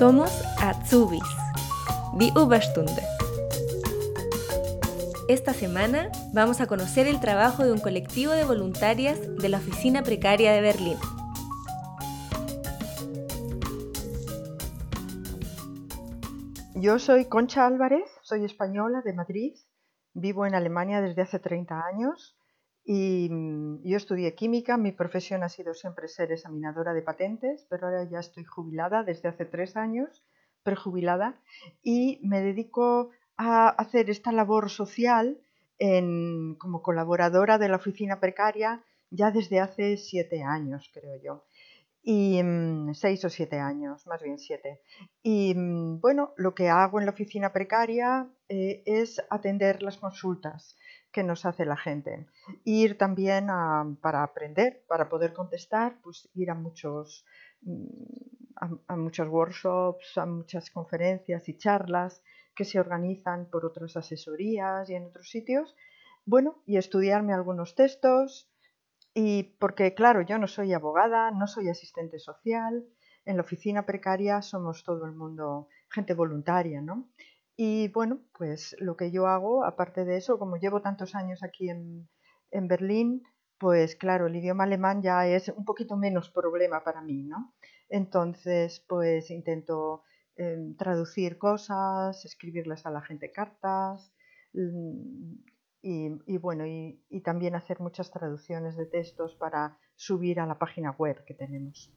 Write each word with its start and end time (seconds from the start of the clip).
Somos 0.00 0.30
Azubis, 0.56 1.20
die 2.18 2.32
Überstunde. 2.34 3.02
Esta 5.28 5.52
semana 5.52 6.10
vamos 6.32 6.62
a 6.62 6.66
conocer 6.66 7.06
el 7.06 7.20
trabajo 7.20 7.66
de 7.66 7.72
un 7.72 7.80
colectivo 7.80 8.32
de 8.32 8.46
voluntarias 8.46 9.20
de 9.36 9.48
la 9.50 9.58
Oficina 9.58 10.02
Precaria 10.02 10.52
de 10.52 10.62
Berlín. 10.62 10.96
Yo 16.76 16.98
soy 16.98 17.26
Concha 17.26 17.66
Álvarez, 17.66 18.10
soy 18.22 18.46
española 18.46 19.02
de 19.04 19.12
Madrid, 19.12 19.52
vivo 20.14 20.46
en 20.46 20.54
Alemania 20.54 21.02
desde 21.02 21.20
hace 21.20 21.38
30 21.40 21.78
años 21.78 22.39
y 22.84 23.28
mm, 23.30 23.82
yo 23.84 23.96
estudié 23.96 24.34
química, 24.34 24.76
mi 24.76 24.92
profesión 24.92 25.42
ha 25.42 25.48
sido 25.48 25.74
siempre 25.74 26.08
ser 26.08 26.32
examinadora 26.32 26.92
de 26.92 27.02
patentes, 27.02 27.66
pero 27.68 27.86
ahora 27.86 28.04
ya 28.04 28.20
estoy 28.20 28.44
jubilada 28.44 29.02
desde 29.04 29.28
hace 29.28 29.44
tres 29.44 29.76
años, 29.76 30.24
prejubilada, 30.62 31.40
y 31.82 32.20
me 32.22 32.40
dedico 32.40 33.10
a 33.36 33.68
hacer 33.68 34.10
esta 34.10 34.32
labor 34.32 34.70
social 34.70 35.40
como 36.58 36.82
colaboradora 36.82 37.56
de 37.56 37.70
la 37.70 37.76
oficina 37.76 38.20
precaria 38.20 38.84
ya 39.10 39.30
desde 39.30 39.60
hace 39.60 39.96
siete 39.96 40.42
años, 40.42 40.90
creo 40.92 41.16
yo. 41.22 41.44
Y 42.02 42.42
mm, 42.42 42.94
seis 42.94 43.24
o 43.24 43.30
siete 43.30 43.58
años, 43.58 44.06
más 44.06 44.22
bien 44.22 44.38
siete. 44.38 44.82
Y 45.22 45.54
mm, 45.54 46.00
bueno, 46.00 46.32
lo 46.36 46.54
que 46.54 46.68
hago 46.68 46.98
en 46.98 47.06
la 47.06 47.12
oficina 47.12 47.52
precaria 47.52 48.28
eh, 48.48 48.82
es 48.84 49.22
atender 49.30 49.82
las 49.82 49.96
consultas 49.96 50.76
que 51.12 51.22
nos 51.22 51.44
hace 51.44 51.64
la 51.64 51.76
gente. 51.76 52.26
Ir 52.64 52.96
también 52.96 53.48
para 54.00 54.22
aprender, 54.22 54.84
para 54.88 55.08
poder 55.08 55.32
contestar, 55.32 55.98
pues 56.02 56.28
ir 56.34 56.50
a 56.50 56.54
muchos, 56.54 57.24
mm, 57.62 57.84
a, 58.86 58.96
muchos 58.96 59.28
workshops, 59.28 60.18
a 60.18 60.26
muchas 60.26 60.70
conferencias 60.70 61.48
y 61.48 61.56
charlas 61.56 62.22
que 62.54 62.64
se 62.64 62.78
organizan 62.78 63.46
por 63.50 63.64
otras 63.64 63.96
asesorías 63.96 64.88
y 64.90 64.94
en 64.94 65.06
otros 65.06 65.30
sitios. 65.30 65.74
Bueno, 66.26 66.62
y 66.66 66.76
estudiarme 66.76 67.32
algunos 67.32 67.74
textos. 67.74 68.48
Y 69.12 69.56
porque, 69.58 69.94
claro, 69.94 70.22
yo 70.22 70.38
no 70.38 70.46
soy 70.46 70.72
abogada, 70.72 71.30
no 71.32 71.46
soy 71.46 71.68
asistente 71.68 72.18
social. 72.20 72.86
En 73.24 73.36
la 73.36 73.42
oficina 73.42 73.84
precaria 73.84 74.40
somos 74.42 74.84
todo 74.84 75.04
el 75.06 75.12
mundo 75.12 75.68
gente 75.88 76.14
voluntaria, 76.14 76.80
¿no? 76.80 77.08
Y 77.62 77.88
bueno, 77.88 78.20
pues 78.38 78.74
lo 78.78 78.96
que 78.96 79.10
yo 79.10 79.26
hago, 79.26 79.66
aparte 79.66 80.06
de 80.06 80.16
eso, 80.16 80.38
como 80.38 80.56
llevo 80.56 80.80
tantos 80.80 81.14
años 81.14 81.42
aquí 81.42 81.68
en, 81.68 82.08
Berlín, 82.50 83.22
pues 83.58 83.96
claro, 83.96 84.28
el 84.28 84.36
idioma 84.36 84.64
alemán 84.64 85.02
ya 85.02 85.26
es 85.26 85.50
un 85.50 85.66
poquito 85.66 85.98
menos 85.98 86.30
problema 86.30 86.82
para 86.82 87.02
mí, 87.02 87.22
¿no? 87.22 87.52
Entonces, 87.90 88.82
pues 88.88 89.30
intento 89.30 90.04
em, 90.36 90.74
traducir 90.74 91.36
cosas, 91.36 92.24
escribirles 92.24 92.86
a 92.86 92.90
la 92.90 93.02
gente 93.02 93.30
cartas 93.30 94.10
mm, 94.54 95.34
y, 95.82 96.38
bueno, 96.38 96.64
y, 96.66 97.04
y, 97.10 97.20
también 97.20 97.54
hacer 97.56 97.78
muchas 97.80 98.10
traducciones 98.10 98.74
de 98.78 98.86
textos 98.86 99.34
para 99.34 99.76
subir 99.96 100.40
a 100.40 100.46
la 100.46 100.58
página 100.58 100.92
web 100.92 101.22
que 101.26 101.34
tenemos. 101.34 101.92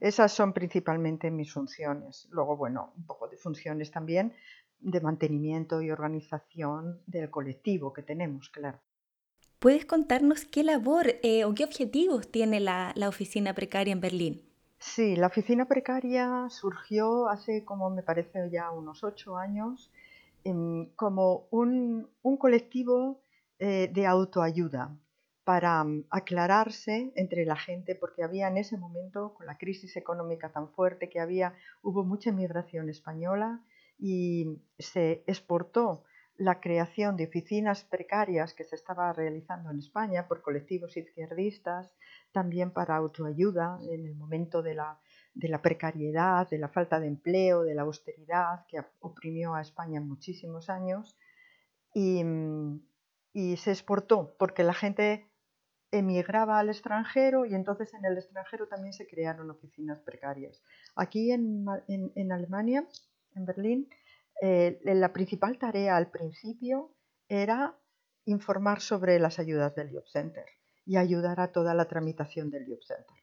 Esas 0.00 0.32
son 0.32 0.52
principalmente 0.52 1.30
mis 1.30 1.52
funciones. 1.52 2.28
Luego, 2.30 2.56
bueno, 2.56 2.92
un 2.96 3.06
poco 3.06 3.28
de 3.28 3.36
funciones 3.36 3.90
también 3.90 4.34
de 4.82 5.00
mantenimiento 5.00 5.80
y 5.80 5.90
organización 5.90 7.00
del 7.06 7.30
colectivo 7.30 7.92
que 7.92 8.02
tenemos, 8.02 8.48
claro. 8.50 8.80
¿Puedes 9.58 9.84
contarnos 9.84 10.44
qué 10.44 10.64
labor 10.64 11.06
eh, 11.22 11.44
o 11.44 11.54
qué 11.54 11.64
objetivos 11.64 12.30
tiene 12.32 12.58
la, 12.58 12.92
oficina 13.06 13.54
precaria 13.54 13.92
en 13.92 14.00
Berlín? 14.00 14.42
Sí, 14.78 15.14
la 15.14 15.28
oficina 15.28 15.66
precaria 15.66 16.48
surgió 16.50 17.28
hace 17.28 17.64
como 17.64 17.88
me 17.88 18.02
parece 18.02 18.50
ya 18.50 18.72
unos 18.72 19.04
ocho 19.04 19.36
años 19.36 19.92
em, 20.42 20.90
como 20.96 21.46
un, 21.52 22.08
colectivo 22.40 23.22
eh, 23.60 23.88
de 23.92 24.04
autoayuda 24.04 24.96
para 25.44 25.84
mm, 25.84 26.06
aclararse 26.10 27.12
entre 27.14 27.44
la 27.44 27.56
gente, 27.56 27.94
porque 27.94 28.24
había 28.24 28.48
en 28.48 28.56
ese 28.56 28.76
momento, 28.76 29.34
con 29.34 29.46
la 29.46 29.58
crisis 29.58 29.96
económica 29.96 30.50
tan 30.50 30.70
fuerte 30.70 31.08
que 31.08 31.20
había, 31.20 31.54
hubo 31.82 32.02
mucha 32.04 32.32
migración 32.32 32.88
española 32.88 33.60
y 34.04 34.60
se 34.80 35.22
exportó 35.28 36.02
la 36.36 36.60
creación 36.60 37.16
de 37.16 37.26
oficinas 37.26 37.84
precarias 37.84 38.52
que 38.52 38.64
se 38.64 38.74
estaba 38.74 39.12
realizando 39.12 39.70
en 39.70 39.78
España 39.78 40.26
por 40.26 40.42
colectivos 40.42 40.96
izquierdistas, 40.96 41.94
también 42.32 42.72
para 42.72 42.96
autoayuda 42.96 43.78
en 43.80 44.04
el 44.04 44.16
momento 44.16 44.60
de 44.60 44.74
la, 44.74 44.98
precariedad, 45.62 46.50
de 46.50 46.58
la 46.58 46.68
falta 46.68 46.98
de 46.98 47.06
empleo, 47.06 47.62
de 47.62 47.76
la 47.76 47.82
austeridad 47.82 48.66
que 48.66 48.82
oprimió 48.98 49.54
a 49.54 49.60
España 49.60 50.00
muchísimos 50.00 50.68
años. 50.68 51.16
Y, 51.94 52.24
y 53.32 53.56
se 53.58 53.70
exportó 53.70 54.34
porque 54.36 54.64
la 54.64 54.74
gente 54.74 55.30
emigraba 55.92 56.58
al 56.58 56.70
extranjero 56.70 57.46
y 57.46 57.54
entonces 57.54 57.94
en 57.94 58.04
el 58.04 58.18
extranjero 58.18 58.66
también 58.66 58.94
se 58.94 59.06
crearon 59.06 59.48
oficinas 59.48 60.00
precarias. 60.00 60.60
Aquí 60.96 61.30
en, 61.30 61.66
en 61.86 62.32
Alemania 62.32 62.88
en 63.34 63.44
Berlín, 63.44 63.88
eh, 64.40 64.80
la 64.82 65.12
principal 65.12 65.58
tarea 65.58 65.96
al 65.96 66.10
principio 66.10 66.94
era 67.28 67.78
informar 68.24 68.80
sobre 68.80 69.18
las 69.18 69.38
ayudas 69.38 69.74
del 69.74 69.92
Job 69.92 70.06
Center 70.08 70.44
y 70.84 70.96
ayudar 70.96 71.40
a 71.40 71.52
toda 71.52 71.74
la 71.74 71.86
tramitación 71.86 72.50
del 72.50 72.66
Job 72.66 72.82
Center, 72.82 73.16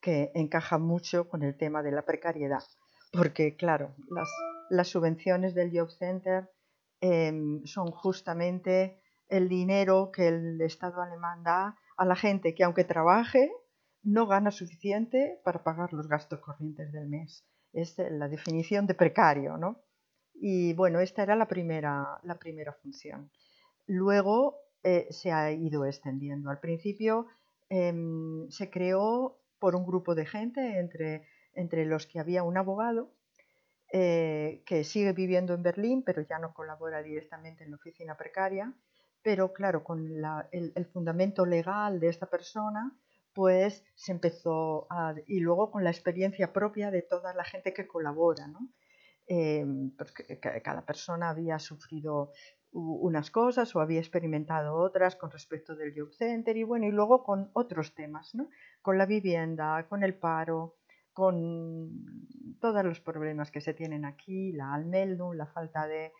que 0.00 0.30
encaja 0.34 0.78
mucho 0.78 1.28
con 1.28 1.42
el 1.42 1.56
tema 1.56 1.82
de 1.82 1.92
la 1.92 2.02
precariedad, 2.02 2.62
porque 3.12 3.56
claro, 3.56 3.94
las, 4.68 4.88
subvenciones 4.88 5.54
del 5.54 5.70
Job 5.72 5.90
Center 5.90 6.50
em, 7.00 7.64
son 7.64 7.90
justamente 7.90 9.00
el 9.28 9.48
dinero 9.48 10.10
que 10.12 10.28
el 10.28 10.60
Estado 10.60 11.00
alemán 11.00 11.42
da 11.42 11.76
a 11.96 12.04
la 12.04 12.14
gente 12.14 12.54
que 12.54 12.64
aunque 12.64 12.84
trabaje, 12.84 13.50
no 14.02 14.26
gana 14.26 14.50
suficiente 14.50 15.40
para 15.44 15.64
pagar 15.64 15.92
los 15.92 16.08
gastos 16.08 16.40
corrientes 16.40 16.92
del 16.92 17.08
mes 17.08 17.44
es 17.76 17.96
la 17.98 18.28
definición 18.28 18.86
de 18.86 18.94
precario, 18.94 19.56
¿no? 19.58 19.82
Y 20.34 20.72
bueno, 20.74 21.00
esta 21.00 21.22
era 21.22 21.36
la 21.36 21.46
primera, 21.46 22.18
la 22.22 22.38
primera 22.38 22.72
función. 22.72 23.30
Luego 23.86 24.56
eh, 24.82 25.06
se 25.10 25.32
ha 25.32 25.50
ido 25.52 25.84
extendiendo. 25.84 26.50
Al 26.50 26.60
principio 26.60 27.26
em, 27.68 28.48
se 28.50 28.70
creó 28.70 29.38
por 29.58 29.74
un 29.74 29.86
grupo 29.86 30.14
de 30.14 30.26
gente, 30.26 30.78
entre, 30.78 31.26
entre 31.54 31.84
los 31.84 32.06
que 32.06 32.18
había 32.18 32.42
un 32.42 32.56
abogado 32.56 33.12
eh, 33.92 34.62
que 34.66 34.84
sigue 34.84 35.12
viviendo 35.12 35.54
en 35.54 35.62
Berlín, 35.62 36.02
pero 36.04 36.22
ya 36.22 36.38
no 36.38 36.52
colabora 36.54 37.02
directamente 37.02 37.64
en 37.64 37.70
la 37.70 37.76
oficina 37.76 38.16
precaria. 38.16 38.72
Pero 39.22 39.52
claro, 39.52 39.82
con 39.82 40.06
el 40.52 40.86
fundamento 40.92 41.44
legal 41.46 41.98
de 41.98 42.08
esta 42.08 42.26
persona, 42.26 42.96
pues 43.36 43.84
se 43.94 44.12
empezó 44.12 44.88
y 45.26 45.40
luego 45.40 45.70
con 45.70 45.84
la 45.84 45.90
experiencia 45.90 46.54
propia 46.54 46.90
de 46.90 47.02
toda 47.02 47.34
la 47.34 47.44
gente 47.44 47.74
que 47.74 47.86
colabora, 47.86 48.46
¿no? 48.48 48.60
Em, 49.26 49.90
porque 49.94 50.40
cada 50.40 50.86
persona 50.86 51.28
había 51.28 51.58
sufrido 51.58 52.32
unas 52.72 53.30
cosas 53.30 53.76
o 53.76 53.80
había 53.80 54.00
experimentado 54.00 54.74
otras 54.76 55.16
con 55.16 55.30
respecto 55.30 55.76
del 55.76 55.92
Job 55.94 56.14
Center 56.14 56.56
y 56.56 56.62
bueno, 56.62 56.86
y 56.86 56.92
luego 56.92 57.24
con 57.24 57.50
otros 57.52 57.94
temas, 57.94 58.34
¿no? 58.34 58.48
Con 58.80 58.96
la 58.96 59.04
vivienda, 59.04 59.86
con 59.86 60.02
el 60.02 60.14
paro, 60.14 60.76
con 61.12 61.90
todos 62.58 62.84
los 62.86 63.00
problemas 63.00 63.50
que 63.50 63.60
se 63.60 63.74
tienen 63.74 64.06
aquí, 64.06 64.52
la 64.52 64.72
Almeldung, 64.72 65.34
la 65.34 65.46
falta 65.46 65.86
de, 65.86 66.10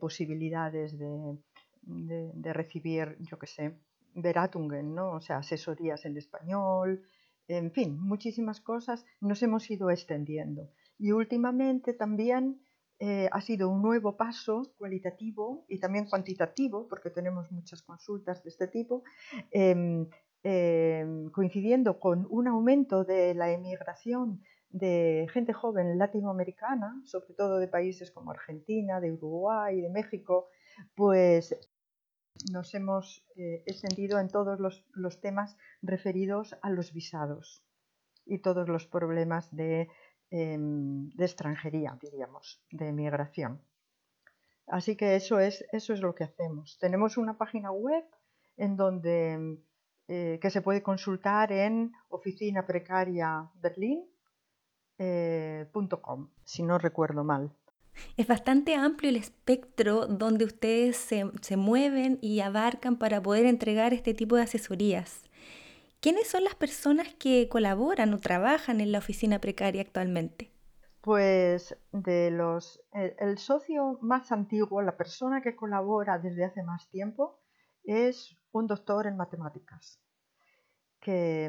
posibilidades 0.00 0.98
de, 0.98 1.38
de 1.82 2.52
recibir, 2.52 3.16
yo 3.20 3.38
qué 3.38 3.46
sé, 3.46 3.78
Beratungen, 4.16 4.94
¿no? 4.94 5.12
O 5.12 5.20
sea, 5.20 5.38
asesorías 5.38 6.04
en 6.06 6.16
español, 6.16 7.02
en 7.48 7.70
fin, 7.70 7.98
muchísimas 8.00 8.60
cosas 8.60 9.04
nos 9.20 9.42
hemos 9.42 9.70
ido 9.70 9.90
extendiendo. 9.90 10.70
Y 10.98 11.12
últimamente 11.12 11.92
también 11.92 12.60
eh, 12.98 13.28
ha 13.30 13.40
sido 13.40 13.68
un 13.68 13.82
nuevo 13.82 14.16
paso 14.16 14.72
cualitativo 14.78 15.66
y 15.68 15.78
también 15.78 16.06
cuantitativo, 16.06 16.88
porque 16.88 17.10
tenemos 17.10 17.52
muchas 17.52 17.82
consultas 17.82 18.42
de 18.42 18.48
este 18.48 18.68
tipo, 18.68 19.04
em, 19.50 20.08
em, 20.42 21.30
coincidiendo 21.30 22.00
con 22.00 22.26
un 22.30 22.48
aumento 22.48 23.04
de 23.04 23.34
la 23.34 23.50
emigración 23.52 24.42
de 24.70 25.26
gente 25.32 25.52
joven 25.52 25.98
latinoamericana, 25.98 27.00
sobre 27.04 27.34
todo 27.34 27.58
de 27.58 27.68
países 27.68 28.10
como 28.10 28.30
Argentina, 28.30 29.00
de 29.00 29.12
Uruguay, 29.12 29.80
de 29.80 29.90
México, 29.90 30.48
pues 30.94 31.54
nos 32.52 32.74
hemos 32.74 33.24
eh, 33.36 33.62
extendido 33.66 34.18
en 34.18 34.28
todos 34.28 34.58
los, 34.60 35.20
temas 35.20 35.56
referidos 35.82 36.56
a 36.62 36.70
los 36.70 36.92
visados 36.92 37.64
y 38.24 38.38
todos 38.38 38.68
los 38.68 38.86
problemas 38.86 39.54
de, 39.54 39.88
em, 40.30 41.10
extranjería, 41.18 41.98
diríamos, 42.00 42.62
de 42.70 42.92
migración. 42.92 43.62
Así 44.66 44.96
que 44.96 45.14
eso 45.14 45.38
es, 45.38 45.64
eso 45.72 45.92
es 45.92 46.00
lo 46.00 46.14
que 46.14 46.24
hacemos. 46.24 46.78
Tenemos 46.80 47.16
una 47.16 47.38
página 47.38 47.70
web 47.70 48.04
en 48.56 48.76
donde 48.76 49.58
eh, 50.08 50.38
que 50.40 50.50
se 50.50 50.62
puede 50.62 50.82
consultar 50.82 51.52
en 51.52 51.92
Oficina 52.08 52.66
Precaria 52.66 53.50
Berlín 53.56 54.08
eh, 54.98 55.68
si 56.44 56.62
no 56.62 56.78
recuerdo 56.78 57.24
mal. 57.24 57.52
Es 58.16 58.26
bastante 58.26 58.74
amplio 58.74 59.10
el 59.10 59.16
espectro 59.16 60.06
donde 60.06 60.44
ustedes 60.44 60.96
se, 60.96 61.30
se, 61.40 61.56
mueven 61.56 62.18
y 62.20 62.40
abarcan 62.40 62.96
para 62.96 63.22
poder 63.22 63.46
entregar 63.46 63.92
este 63.92 64.14
tipo 64.14 64.36
de 64.36 64.42
asesorías. 64.42 65.22
¿Quiénes 66.00 66.28
son 66.28 66.44
las 66.44 66.54
personas 66.54 67.14
que 67.14 67.48
colaboran 67.48 68.12
o 68.14 68.18
trabajan 68.18 68.80
en 68.80 68.92
la 68.92 68.98
oficina 68.98 69.40
precaria 69.40 69.82
actualmente? 69.82 70.50
Pues 71.06 71.76
de 71.92 72.32
los 72.32 72.80
el, 72.92 73.38
socio 73.38 73.98
más 74.02 74.32
antiguo, 74.32 74.82
la 74.82 74.96
persona 74.96 75.40
que 75.40 75.54
colabora 75.54 76.18
desde 76.18 76.44
hace 76.44 76.64
más 76.64 76.88
tiempo, 76.90 77.38
es 77.84 78.36
un 78.50 78.66
doctor 78.66 79.06
en 79.06 79.16
matemáticas 79.16 80.00
que, 81.00 81.48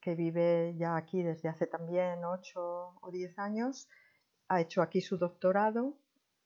que 0.00 0.14
vive 0.14 0.76
ya 0.78 0.94
aquí 0.96 1.24
desde 1.24 1.48
hace 1.48 1.66
también 1.66 2.24
8 2.24 2.60
o 3.00 3.10
10 3.10 3.36
años, 3.40 3.88
ha 4.52 4.60
hecho 4.60 4.82
aquí 4.82 5.00
su 5.00 5.16
doctorado 5.16 5.96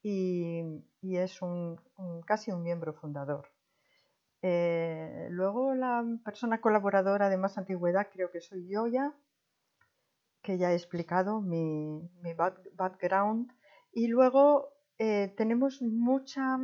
y, 0.03 0.63
y 1.01 1.17
es 1.17 1.43
un, 1.43 1.77
casi 2.25 2.53
un 2.53 2.63
miembro 2.63 2.95
fundador. 2.95 3.51
Eh, 4.43 5.27
luego 5.31 5.75
la 5.75 6.05
persona 6.25 6.61
colaboradora 6.61 7.29
de 7.29 7.37
más 7.37 7.59
antigüedad 7.59 8.09
creo 8.13 8.31
que 8.31 8.41
soy 8.41 8.69
yo 8.69 8.87
ya, 8.87 9.13
que 10.41 10.57
ya 10.57 10.71
he 10.71 10.77
explicado 10.77 11.41
mi, 11.41 12.09
background. 12.75 13.53
Y 13.93 14.07
luego 14.07 14.69
eh, 14.99 15.35
tenemos 15.37 15.83
mucha, 15.83 16.59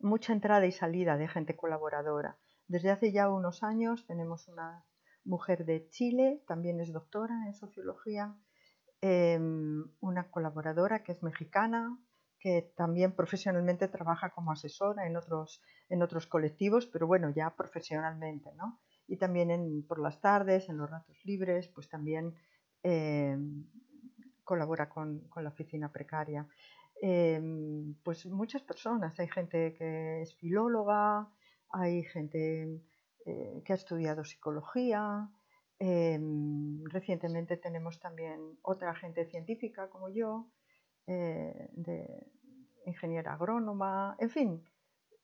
mucha 0.00 0.32
entrada 0.32 0.66
y 0.66 0.72
salida 0.72 1.16
de 1.16 1.28
gente 1.28 1.56
colaboradora. 1.56 2.36
Desde 2.66 2.90
hace 2.90 3.12
ya 3.12 3.30
unos 3.30 3.62
años 3.62 4.06
tenemos 4.06 4.48
una 4.48 4.84
mujer 5.24 5.64
de 5.64 5.88
Chile, 5.90 6.42
también 6.48 6.80
es 6.80 6.92
doctora 6.92 7.46
en 7.46 7.54
sociología, 7.54 8.34
em, 9.00 9.84
una 10.00 10.30
colaboradora 10.30 11.02
que 11.02 11.12
es 11.12 11.22
mexicana, 11.22 11.98
que 12.38 12.72
también 12.76 13.12
profesionalmente 13.12 13.88
trabaja 13.88 14.30
como 14.30 14.52
asesora 14.52 15.06
en 15.06 15.16
otros, 15.16 15.62
en 15.88 16.02
otros 16.02 16.26
colectivos, 16.26 16.86
pero 16.86 17.06
bueno, 17.06 17.30
ya 17.30 17.54
profesionalmente, 17.56 18.50
¿no? 18.54 18.80
Y 19.08 19.16
también 19.16 19.84
por 19.86 19.98
las 19.98 20.20
tardes, 20.20 20.68
en 20.68 20.76
los 20.78 20.90
ratos 20.90 21.18
libres, 21.24 21.68
pues 21.68 21.88
también 21.88 22.34
Em, 22.88 23.64
colabora 24.44 24.88
con, 24.88 25.28
la 25.42 25.48
oficina 25.48 25.90
precaria. 25.90 26.46
Em, 27.02 27.94
pues 28.04 28.26
muchas 28.26 28.62
personas, 28.62 29.18
hay 29.18 29.28
gente 29.28 29.74
que 29.74 30.22
es 30.22 30.36
filóloga, 30.36 31.28
hay 31.70 32.04
gente 32.04 32.80
eh, 33.26 33.62
que 33.64 33.72
ha 33.72 33.76
estudiado 33.76 34.24
psicología, 34.24 35.28
em, 35.78 36.82
recientemente 36.84 37.56
tenemos 37.56 38.00
también 38.00 38.58
otra 38.62 38.94
gente 38.94 39.26
científica 39.26 39.88
como 39.90 40.08
yo, 40.08 40.48
eh, 41.06 41.68
de 41.72 42.26
ingeniera 42.84 43.34
agrónoma, 43.34 44.16
en 44.18 44.30
fin, 44.30 44.64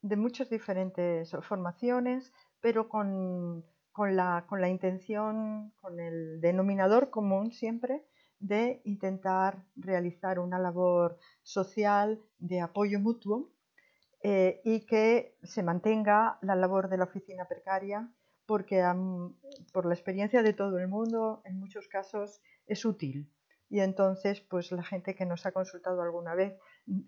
de 0.03 0.17
muchas 0.17 0.51
diferentes 0.51 1.31
formaciones, 1.43 2.33
pero 2.61 2.89
con 2.89 3.65
con 3.93 4.17
la, 4.17 4.47
con 4.49 4.61
la 4.61 4.69
intención, 4.69 5.73
con 5.81 6.01
el 6.01 6.41
denominador 6.41 7.11
común 7.11 7.53
siempre 7.53 8.05
de 8.39 8.81
intentar 8.85 9.65
realizar 9.77 10.41
una 10.41 10.59
labor 10.59 11.19
social 11.43 12.21
de 12.39 12.61
apoyo 12.61 12.99
mutuo 12.99 13.53
eh, 14.23 14.61
y 14.65 14.85
que 14.87 15.37
se 15.43 15.63
mantenga 15.63 16.39
la 16.43 16.57
labor 16.57 16.89
de 16.89 16.97
la 16.97 17.05
oficina 17.05 17.47
precaria 17.47 18.11
porque 18.47 18.83
por 19.73 19.87
la 19.87 19.95
experiencia 19.95 20.43
de 20.43 20.53
todo 20.53 20.79
el 20.79 20.89
mundo 20.89 21.43
en 21.45 21.59
muchos 21.59 21.89
casos 21.89 22.41
es 22.67 22.85
útil 22.85 23.31
y 23.69 23.81
entonces 23.81 24.41
pues 24.41 24.73
la 24.73 24.83
gente 24.83 25.15
que 25.15 25.27
nos 25.27 25.47
ha 25.47 25.53
consultado 25.53 26.03
alguna 26.03 26.35
vez 26.35 26.59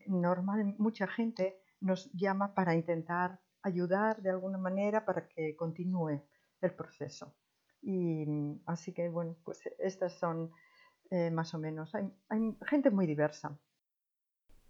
normal 0.06 0.74
mucha 0.78 1.06
gente 1.06 1.58
nos 1.80 2.10
llama 2.12 2.54
para 2.54 2.74
intentar 2.74 3.40
ayudar 3.62 4.22
de 4.22 4.30
alguna 4.30 4.58
manera 4.58 5.04
para 5.04 5.26
que 5.28 5.56
continúe 5.56 6.22
el 6.60 6.74
proceso. 6.74 7.34
Y 7.82 8.24
así 8.66 8.92
que, 8.92 9.08
bueno, 9.08 9.36
pues 9.44 9.60
estas 9.78 10.18
son 10.18 10.50
eh, 11.10 11.30
más 11.30 11.52
o 11.54 11.58
menos. 11.58 11.94
Hay, 11.94 12.56
gente 12.66 12.90
muy 12.90 13.06
diversa. 13.06 13.58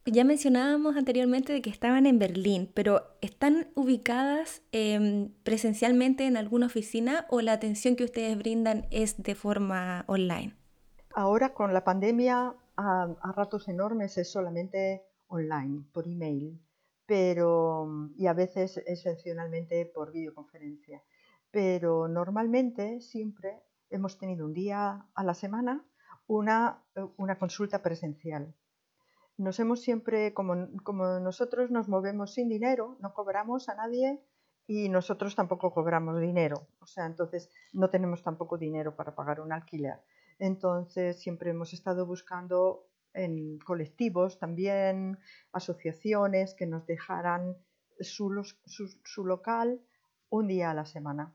Ya 0.06 0.24
mencionábamos 0.24 0.96
anteriormente 0.96 1.52
de 1.52 1.62
que 1.62 1.70
estaban 1.70 2.06
en 2.06 2.18
Berlín, 2.18 2.70
pero 2.74 3.02
¿están 3.22 3.68
ubicadas 3.74 4.62
em, 4.72 5.32
presencialmente 5.42 6.26
en 6.26 6.36
alguna 6.36 6.66
oficina 6.66 7.26
o 7.30 7.40
la 7.40 7.52
atención 7.52 7.96
que 7.96 8.04
ustedes 8.04 8.36
brindan 8.36 8.86
es 8.90 9.22
de 9.22 9.34
forma 9.34 10.04
online? 10.06 10.54
Ahora 11.14 11.54
con 11.54 11.72
la 11.72 11.84
pandemia 11.84 12.54
a, 12.76 13.16
a 13.20 13.32
ratos 13.32 13.68
enormes 13.68 14.18
es 14.18 14.30
solamente 14.30 15.02
online, 15.28 15.84
por 15.92 16.06
email, 16.06 16.60
pero 17.06 18.10
y 18.16 18.26
a 18.26 18.34
veces 18.34 18.82
excepcionalmente 18.86 19.86
por 19.86 20.12
videoconferencia 20.12 21.02
pero 21.54 22.08
normalmente 22.08 23.00
siempre 23.00 23.62
hemos 23.88 24.18
tenido 24.18 24.44
un 24.44 24.52
día 24.52 25.06
a 25.14 25.22
la 25.22 25.34
semana 25.34 25.86
una, 26.26 26.82
una 27.16 27.38
consulta 27.38 27.80
presencial. 27.80 28.52
Nos 29.36 29.58
hemos 29.58 29.80
siempre, 29.80 30.32
como, 30.32 30.68
como, 30.82 31.18
nosotros 31.18 31.70
nos 31.70 31.88
movemos 31.88 32.34
sin 32.34 32.48
dinero, 32.48 32.96
no 33.00 33.12
cobramos 33.14 33.68
a 33.68 33.74
nadie 33.74 34.22
y 34.66 34.88
nosotros 34.88 35.34
tampoco 35.34 35.72
cobramos 35.72 36.20
dinero. 36.20 36.68
O 36.80 36.86
sea, 36.86 37.06
entonces 37.06 37.50
no 37.72 37.90
tenemos 37.90 38.22
tampoco 38.22 38.58
dinero 38.58 38.94
para 38.94 39.14
pagar 39.14 39.40
un 39.40 39.52
alquiler. 39.52 40.00
Entonces 40.38 41.20
siempre 41.20 41.50
hemos 41.50 41.72
estado 41.72 42.06
buscando 42.06 42.86
en 43.12 43.58
colectivos 43.58 44.38
también, 44.38 45.18
asociaciones 45.52 46.54
que 46.54 46.66
nos 46.66 46.86
dejaran 46.86 47.56
su, 48.00 48.44
su, 48.66 48.88
su 49.04 49.24
local 49.24 49.80
un 50.30 50.48
día 50.48 50.70
a 50.70 50.74
la 50.74 50.86
semana 50.86 51.34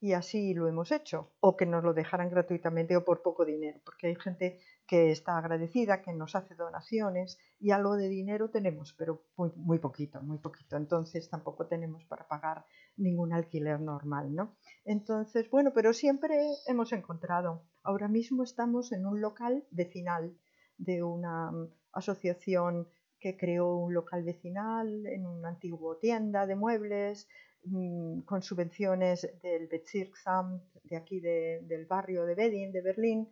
y 0.00 0.14
así 0.14 0.54
lo 0.54 0.66
hemos 0.66 0.92
hecho, 0.92 1.30
o 1.40 1.56
que 1.56 1.66
nos 1.66 1.84
lo 1.84 1.92
dejaran 1.92 2.30
gratuitamente 2.30 2.96
o 2.96 3.04
por 3.04 3.22
poco 3.22 3.44
dinero, 3.44 3.80
porque 3.84 4.06
hay 4.06 4.16
gente 4.16 4.58
que 4.90 5.12
está 5.12 5.38
agradecida, 5.38 6.02
que 6.02 6.12
nos 6.12 6.34
hace 6.34 6.56
donaciones 6.56 7.38
y 7.60 7.70
algo 7.70 7.94
de 7.94 8.08
dinero 8.08 8.50
tenemos, 8.50 8.92
pero 8.98 9.22
muy, 9.36 9.78
poquito, 9.78 10.20
muy 10.20 10.38
poquito. 10.38 10.76
Entonces 10.76 11.30
tampoco 11.30 11.68
tenemos 11.68 12.04
para 12.06 12.26
pagar 12.26 12.66
ningún 12.96 13.32
alquiler 13.32 13.80
normal, 13.80 14.34
¿no? 14.34 14.56
Entonces, 14.84 15.48
bueno, 15.48 15.70
pero 15.72 15.92
siempre 15.92 16.34
hemos 16.66 16.92
encontrado. 16.92 17.62
Ahora 17.84 18.08
mismo 18.08 18.42
estamos 18.42 18.90
en 18.90 19.06
un 19.06 19.20
local 19.20 19.64
vecinal 19.70 20.36
de 20.76 21.04
una 21.04 21.52
mm, 21.52 21.68
asociación 21.92 22.88
que 23.20 23.36
creó 23.36 23.76
un 23.76 23.94
local 23.94 24.24
vecinal 24.24 25.06
en 25.06 25.24
una 25.24 25.50
antigua 25.50 26.00
tienda 26.00 26.48
de 26.48 26.56
muebles, 26.56 27.28
Mm, 27.64 28.22
con 28.22 28.42
subvenciones 28.42 29.28
del 29.42 29.66
Bezirksamt 29.66 30.62
de 30.82 30.96
aquí 30.96 31.20
del 31.20 31.84
barrio 31.84 32.24
de 32.24 32.34
Bedin, 32.34 32.72
de 32.72 32.80
Berlín, 32.80 33.28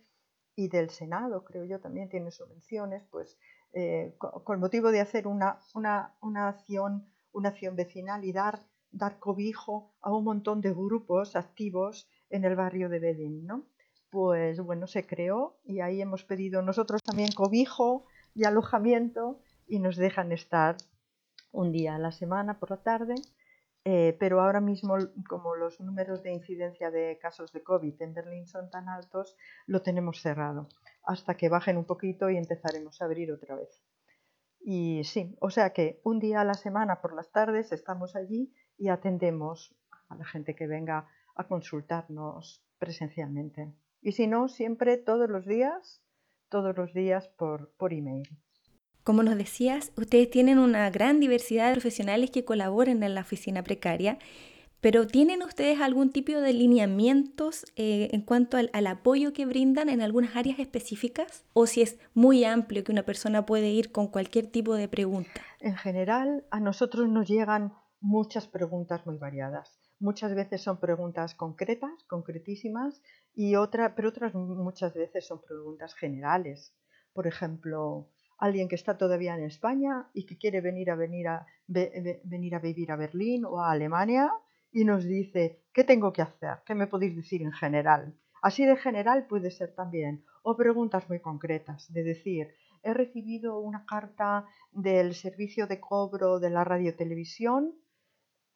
y 0.58 0.66
del 0.66 0.90
Senado, 0.90 1.44
creo 1.44 1.64
yo, 1.64 1.78
también 1.78 2.08
tiene 2.08 2.32
subvenciones, 2.32 3.04
pues 3.12 3.38
eh, 3.74 4.16
con, 4.18 4.58
motivo 4.58 4.90
de 4.90 5.00
hacer 5.00 5.28
una, 5.28 5.60
una, 5.72 6.48
acción, 6.48 7.06
una 7.30 7.50
acción 7.50 7.76
vecinal 7.76 8.24
y 8.24 8.32
dar, 8.32 8.66
dar 8.90 9.20
cobijo 9.20 9.94
a 10.00 10.12
un 10.12 10.24
montón 10.24 10.60
de 10.60 10.72
grupos 10.72 11.36
activos 11.36 12.08
en 12.28 12.44
el 12.44 12.56
barrio 12.56 12.88
de 12.88 12.98
Bedin, 12.98 13.46
¿no? 13.46 13.66
Pues 14.10 14.60
bueno, 14.60 14.88
se 14.88 15.06
creó 15.06 15.60
y 15.62 15.78
ahí 15.78 16.02
hemos 16.02 16.24
pedido 16.24 16.60
nosotros 16.60 17.04
también 17.04 17.30
cobijo 17.30 18.06
y 18.34 18.44
alojamiento 18.44 19.38
y 19.68 19.78
nos 19.78 19.94
dejan 19.94 20.32
estar 20.32 20.76
un 21.52 21.70
día 21.70 21.94
a 21.94 22.00
la 22.00 22.10
semana 22.10 22.58
por 22.58 22.70
la 22.70 22.82
tarde 22.82 23.14
eh, 23.90 24.14
pero 24.20 24.42
ahora 24.42 24.60
mismo, 24.60 24.98
como 25.26 25.56
los 25.56 25.80
números 25.80 26.22
de 26.22 26.34
incidencia 26.34 26.90
de 26.90 27.18
casos 27.18 27.52
de 27.54 27.62
COVID 27.62 28.02
en 28.02 28.12
Berlín 28.12 28.46
son 28.46 28.68
tan 28.68 28.86
altos, 28.86 29.34
lo 29.66 29.80
tenemos 29.80 30.20
cerrado 30.20 30.68
hasta 31.04 31.38
que 31.38 31.48
bajen 31.48 31.78
un 31.78 31.86
poquito 31.86 32.28
y 32.28 32.36
empezaremos 32.36 33.00
a 33.00 33.06
abrir 33.06 33.32
otra 33.32 33.56
vez. 33.56 33.82
Y 34.60 35.04
sí, 35.04 35.34
o 35.40 35.48
sea 35.48 35.72
que 35.72 36.02
un 36.04 36.18
día 36.18 36.42
a 36.42 36.44
la 36.44 36.52
semana 36.52 37.00
por 37.00 37.14
las 37.14 37.32
tardes 37.32 37.72
estamos 37.72 38.14
allí 38.14 38.52
y 38.76 38.90
atendemos 38.90 39.74
a 40.10 40.16
la 40.16 40.26
gente 40.26 40.54
que 40.54 40.66
venga 40.66 41.08
a 41.34 41.48
consultarnos 41.48 42.62
presencialmente. 42.78 43.72
Y 44.02 44.12
si 44.12 44.26
no, 44.26 44.48
siempre 44.48 44.98
todos 44.98 45.30
los 45.30 45.46
días, 45.46 46.02
todos 46.50 46.76
los 46.76 46.92
días 46.92 47.26
por, 47.38 47.72
por 47.78 47.94
email. 47.94 48.28
Como 49.04 49.22
nos 49.22 49.36
decías, 49.36 49.92
ustedes 49.96 50.30
tienen 50.30 50.58
una 50.58 50.90
gran 50.90 51.20
diversidad 51.20 51.68
de 51.68 51.74
profesionales 51.74 52.30
que 52.30 52.44
colaboran 52.44 53.02
en 53.02 53.14
la 53.14 53.22
oficina 53.22 53.62
precaria, 53.62 54.18
pero 54.80 55.08
¿tienen 55.08 55.42
ustedes 55.42 55.80
algún 55.80 56.12
tipo 56.12 56.32
de 56.32 56.52
lineamientos 56.52 57.64
eh, 57.74 58.10
en 58.12 58.22
cuanto 58.22 58.56
al, 58.56 58.86
apoyo 58.86 59.32
que 59.32 59.44
brindan 59.44 59.88
en 59.88 60.00
algunas 60.00 60.36
áreas 60.36 60.60
específicas? 60.60 61.44
¿O 61.52 61.66
si 61.66 61.82
es 61.82 61.98
muy 62.14 62.44
amplio 62.44 62.84
que 62.84 62.92
una 62.92 63.02
persona 63.02 63.44
puede 63.44 63.70
ir 63.70 63.90
con 63.90 64.06
cualquier 64.06 64.46
tipo 64.46 64.74
de 64.74 64.86
pregunta? 64.86 65.40
En 65.58 65.76
general, 65.76 66.44
a 66.52 66.60
nosotros 66.60 67.08
nos 67.08 67.28
llegan 67.28 67.72
muchas 68.00 68.46
preguntas 68.46 69.04
muy 69.04 69.18
variadas. 69.18 69.80
Muchas 69.98 70.32
veces 70.36 70.62
son 70.62 70.78
preguntas 70.78 71.34
concretas, 71.34 71.90
concretísimas, 72.06 73.02
y 73.34 73.56
otra, 73.56 73.96
pero 73.96 74.10
otras 74.10 74.32
muchas 74.34 74.94
veces 74.94 75.26
son 75.26 75.40
preguntas 75.42 75.94
generales. 75.94 76.72
Por 77.12 77.26
ejemplo, 77.26 78.12
alguien 78.38 78.68
que 78.68 78.76
está 78.76 78.96
todavía 78.96 79.36
en 79.36 79.44
España 79.44 80.08
y 80.14 80.24
que 80.26 80.38
quiere 80.38 80.60
venir 80.60 80.90
a, 80.90 80.94
venir 80.94 81.28
a, 81.28 81.46
venir 81.66 82.54
a 82.54 82.58
vivir 82.60 82.92
a 82.92 82.96
Berlín 82.96 83.44
o 83.44 83.60
a 83.60 83.72
Alemania 83.72 84.32
y 84.72 84.84
nos 84.84 85.04
dice, 85.04 85.62
¿qué 85.72 85.84
tengo 85.84 86.12
que 86.12 86.22
hacer? 86.22 86.58
¿Qué 86.64 86.74
me 86.74 86.86
podéis 86.86 87.16
decir 87.16 87.42
en 87.42 87.52
general? 87.52 88.14
Así 88.42 88.64
de 88.64 88.76
general 88.76 89.26
puede 89.26 89.50
ser 89.50 89.74
también. 89.74 90.24
O 90.42 90.56
preguntas 90.56 91.08
muy 91.08 91.20
concretas, 91.20 91.92
de 91.92 92.04
decir, 92.04 92.48
he 92.82 92.94
recibido 92.94 93.58
una 93.58 93.84
carta 93.84 94.46
del 94.70 95.14
servicio 95.14 95.66
de 95.66 95.80
cobro 95.80 96.38
de 96.38 96.50
la 96.50 96.64
radiotelevisión 96.64 97.74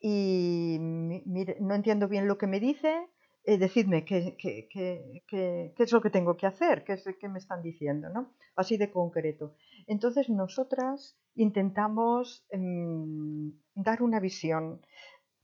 y 0.00 0.78
no 0.80 1.74
entiendo 1.74 2.08
bien 2.08 2.28
lo 2.28 2.38
que 2.38 2.46
me 2.46 2.60
dice, 2.60 3.08
eh, 3.44 3.58
decidme 3.58 4.04
qué, 4.04 4.36
qué, 4.38 5.74
es 5.76 5.92
lo 5.92 6.00
que 6.00 6.10
tengo 6.10 6.36
que 6.36 6.46
hacer, 6.46 6.84
qué 6.84 6.92
es 6.92 7.04
que 7.20 7.28
me 7.28 7.38
están 7.38 7.62
diciendo, 7.62 8.08
¿no? 8.08 8.32
Así 8.54 8.76
de 8.76 8.90
concreto. 8.90 9.56
Entonces 9.86 10.28
nosotras 10.28 11.16
intentamos 11.34 12.44
em, 12.50 13.52
dar 13.74 14.02
una 14.02 14.20
visión, 14.20 14.80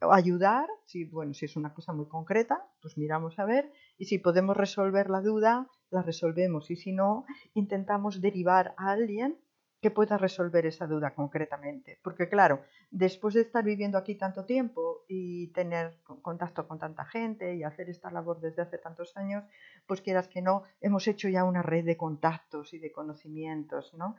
ayudar, 0.00 0.68
si, 0.85 1.04
bueno, 1.04 1.35
si 1.35 1.47
es 1.47 1.57
una 1.57 1.75
cosa 1.75 1.92
muy 1.92 2.07
concreta, 2.07 2.66
pues 2.80 2.97
miramos 2.99 3.38
a 3.38 3.45
ver, 3.45 3.73
y 3.97 4.04
si 4.04 4.18
podemos 4.18 4.57
resolver 4.57 5.11
la 5.11 5.21
duda, 5.21 5.68
la 5.90 6.02
resolvemos, 6.02 6.71
y 6.71 6.76
si 6.76 6.92
no, 6.92 7.25
intentamos 7.54 8.21
derivar 8.21 8.75
a 8.76 8.92
alguien 8.92 9.38
que 9.80 9.90
pueda 9.90 10.18
resolver 10.18 10.66
esa 10.66 10.87
duda 10.87 11.14
concretamente. 11.14 12.00
Porque 12.02 12.28
claro, 12.28 12.62
después 12.90 13.35
de 13.35 13.42
estar 13.42 13.64
viviendo 13.64 13.97
aquí 13.97 14.16
tanto 14.16 14.45
tiempo 14.45 15.04
y 15.09 15.52
tener 15.52 16.00
contacto 16.28 16.68
con 16.68 16.78
tanta 16.78 17.06
gente 17.06 17.54
y 17.54 17.62
hacer 17.62 17.88
esta 17.88 18.11
labor 18.11 18.38
desde 18.38 18.61
hace 18.61 18.76
tantos 18.76 19.16
años, 19.16 19.44
pues 19.87 20.02
quieras 20.02 20.28
que 20.28 20.42
no, 20.42 20.64
hemos 20.82 21.08
hecho 21.08 21.26
ya 21.30 21.42
una 21.44 21.62
red 21.62 21.87
de 21.87 21.97
contactos 21.97 22.75
y 22.75 22.78
de 22.78 22.92
conocimientos, 22.92 23.94
¿no? 23.94 24.16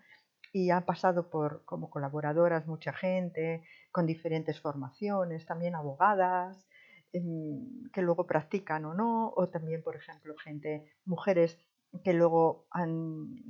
Y 0.52 0.72
ha 0.72 0.82
pasado 0.88 1.30
por 1.30 1.64
como 1.66 1.92
colaboradoras 1.92 2.66
mucha 2.66 2.94
gente, 2.94 3.64
con 3.92 4.08
diferentes 4.08 4.60
formaciones, 4.60 5.46
también 5.46 5.76
abogadas, 5.76 6.68
em, 7.14 7.92
que 7.94 8.02
luego 8.02 8.26
practican 8.26 8.86
o 8.86 8.96
no, 8.96 9.32
o 9.36 9.48
también, 9.50 9.84
por 9.84 9.96
ejemplo, 9.96 10.34
gente, 10.44 10.72
mujeres 11.06 11.60
que 12.04 12.14
luego 12.14 12.68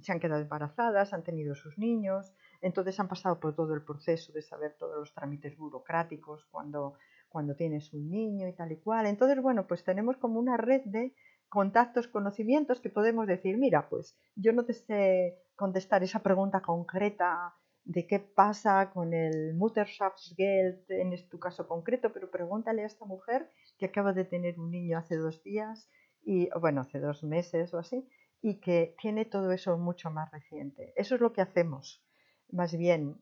se 0.01 0.11
han 0.11 0.19
quedado 0.19 0.41
embarazadas, 0.41 1.13
han 1.13 1.23
tenido 1.23 1.55
sus 1.55 1.77
niños, 1.77 2.33
entonces 2.61 2.99
han 2.99 3.07
pasado 3.07 3.39
por 3.39 3.55
todo 3.55 3.73
el 3.73 3.83
proceso 3.83 4.33
de 4.33 4.41
saber 4.41 4.75
todos 4.77 4.97
los 4.97 5.13
trámites 5.13 5.57
burocráticos 5.57 6.45
cuando, 6.51 6.95
cuando 7.29 7.55
tienes 7.55 7.93
un 7.93 8.09
niño 8.09 8.48
y 8.48 8.53
tal 8.53 8.71
y 8.71 8.77
cual. 8.77 9.05
Entonces, 9.05 9.41
bueno, 9.41 9.67
pues 9.67 9.83
tenemos 9.83 10.17
como 10.17 10.39
una 10.39 10.57
red 10.57 10.81
de 10.86 11.13
contactos, 11.48 12.07
conocimientos 12.07 12.79
que 12.79 12.89
podemos 12.89 13.27
decir, 13.27 13.57
mira, 13.57 13.89
pues 13.89 14.17
yo 14.36 14.53
no 14.53 14.65
te 14.65 14.74
sé 14.74 15.39
contestar 15.55 16.03
esa 16.03 16.19
pregunta 16.19 16.62
concreta 16.62 17.53
de 17.83 18.05
qué 18.05 18.19
pasa 18.19 18.91
con 18.93 19.13
el 19.13 19.55
Mutterschaftsgeld 19.55 20.91
en 20.91 21.29
tu 21.29 21.39
caso 21.39 21.67
concreto, 21.67 22.13
pero 22.13 22.29
pregúntale 22.29 22.83
a 22.83 22.86
esta 22.86 23.05
mujer 23.05 23.50
que 23.79 23.88
acaba 23.88 24.13
de 24.13 24.25
tener 24.25 24.59
un 24.59 24.69
niño 24.69 24.98
hace 24.98 25.15
dos 25.15 25.41
días 25.43 25.89
y, 26.21 26.50
bueno, 26.59 26.81
hace 26.81 27.00
dos 27.00 27.24
meses 27.24 27.74
o 27.74 27.79
así, 27.79 28.07
y 28.41 28.59
que 28.59 28.95
tiene 29.01 29.25
todo 29.25 29.51
eso 29.51 29.77
mucho 29.77 30.12
más 30.12 30.31
reciente. 30.31 30.93
Eso 30.95 31.15
es 31.15 31.21
lo 31.21 31.33
que 31.33 31.41
hacemos, 31.41 32.05
más 32.51 32.75
bien, 32.77 33.17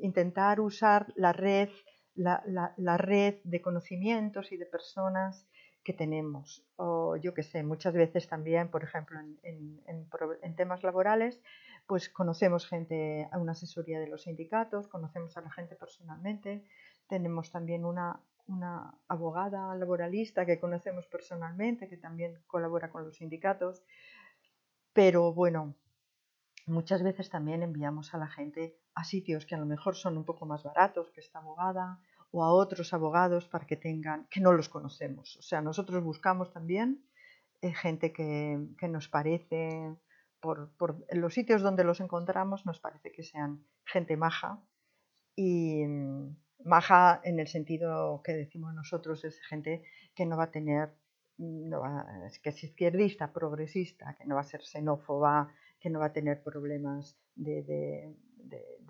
intentar 0.00 0.60
usar 0.60 1.12
la 1.16 1.32
red, 1.32 1.68
la, 2.14 2.96
red 2.96 3.36
de 3.44 3.62
conocimientos 3.62 4.52
y 4.52 4.56
de 4.56 4.66
personas 4.66 5.46
que 5.84 5.92
tenemos. 5.92 6.64
O 6.76 7.16
yo 7.16 7.34
que 7.34 7.42
sé, 7.42 7.62
muchas 7.62 7.94
veces 7.94 8.28
también, 8.28 8.68
por 8.68 8.84
ejemplo, 8.84 9.18
en, 9.42 10.56
temas 10.56 10.82
laborales, 10.82 11.40
pues 11.86 12.08
conocemos 12.08 12.66
gente 12.66 13.28
a 13.32 13.38
una 13.38 13.52
asesoría 13.52 13.98
de 13.98 14.06
los 14.06 14.22
sindicatos, 14.22 14.88
conocemos 14.88 15.36
a 15.36 15.40
la 15.40 15.50
gente 15.50 15.74
personalmente, 15.74 16.64
tenemos 17.08 17.50
también 17.50 17.84
una, 17.84 18.20
una 18.46 18.94
abogada 19.08 19.74
laboralista 19.74 20.46
que 20.46 20.60
conocemos 20.60 21.06
personalmente, 21.06 21.88
que 21.88 21.96
también 21.96 22.38
colabora 22.46 22.90
con 22.90 23.04
los 23.04 23.16
sindicatos. 23.16 23.82
Pero 24.92 25.32
bueno, 25.32 25.74
muchas 26.66 27.02
veces 27.02 27.30
también 27.30 27.62
enviamos 27.62 28.14
a 28.14 28.18
la 28.18 28.28
gente 28.28 28.78
a 28.94 29.04
sitios 29.04 29.46
que 29.46 29.54
a 29.54 29.58
lo 29.58 29.66
mejor 29.66 29.96
son 29.96 30.16
un 30.16 30.24
poco 30.24 30.46
más 30.46 30.62
baratos 30.62 31.10
que 31.10 31.20
esta 31.20 31.38
abogada 31.38 32.00
o 32.30 32.42
a 32.42 32.52
otros 32.52 32.92
abogados 32.94 33.46
para 33.46 33.66
que 33.66 33.76
tengan, 33.76 34.26
que 34.30 34.40
no 34.40 34.52
los 34.52 34.68
conocemos. 34.68 35.36
O 35.36 35.42
sea, 35.42 35.60
nosotros 35.60 36.02
buscamos 36.02 36.52
también 36.52 37.04
eh, 37.60 37.72
gente 37.72 38.12
que, 38.12 38.88
nos 38.88 39.08
parece, 39.08 39.94
por, 40.40 40.72
los 41.12 41.34
sitios 41.34 41.62
donde 41.62 41.84
los 41.84 42.00
encontramos, 42.00 42.66
nos 42.66 42.80
parece 42.80 43.12
que 43.12 43.22
sean 43.22 43.64
gente 43.84 44.16
maja 44.16 44.62
y 45.36 45.86
mm, 45.86 46.36
maja 46.64 47.20
en 47.24 47.38
el 47.38 47.48
sentido 47.48 48.22
que 48.24 48.32
decimos 48.32 48.74
nosotros 48.74 49.24
es 49.24 49.40
gente 49.40 49.84
que 50.14 50.26
no 50.26 50.36
va 50.36 50.44
a 50.44 50.50
tener 50.50 50.94
no 51.38 51.80
va, 51.80 52.06
que 52.42 52.50
es 52.50 52.64
izquierdista, 52.64 53.32
progresista, 53.32 54.14
que 54.14 54.26
no 54.26 54.34
va 54.36 54.42
a 54.42 54.44
ser 54.44 54.62
xenófoba, 54.62 55.52
que 55.82 55.90
no 55.90 55.98
va 55.98 56.06
a 56.06 56.12
tener 56.12 56.42
problemas 56.42 57.18
de, 57.34 58.14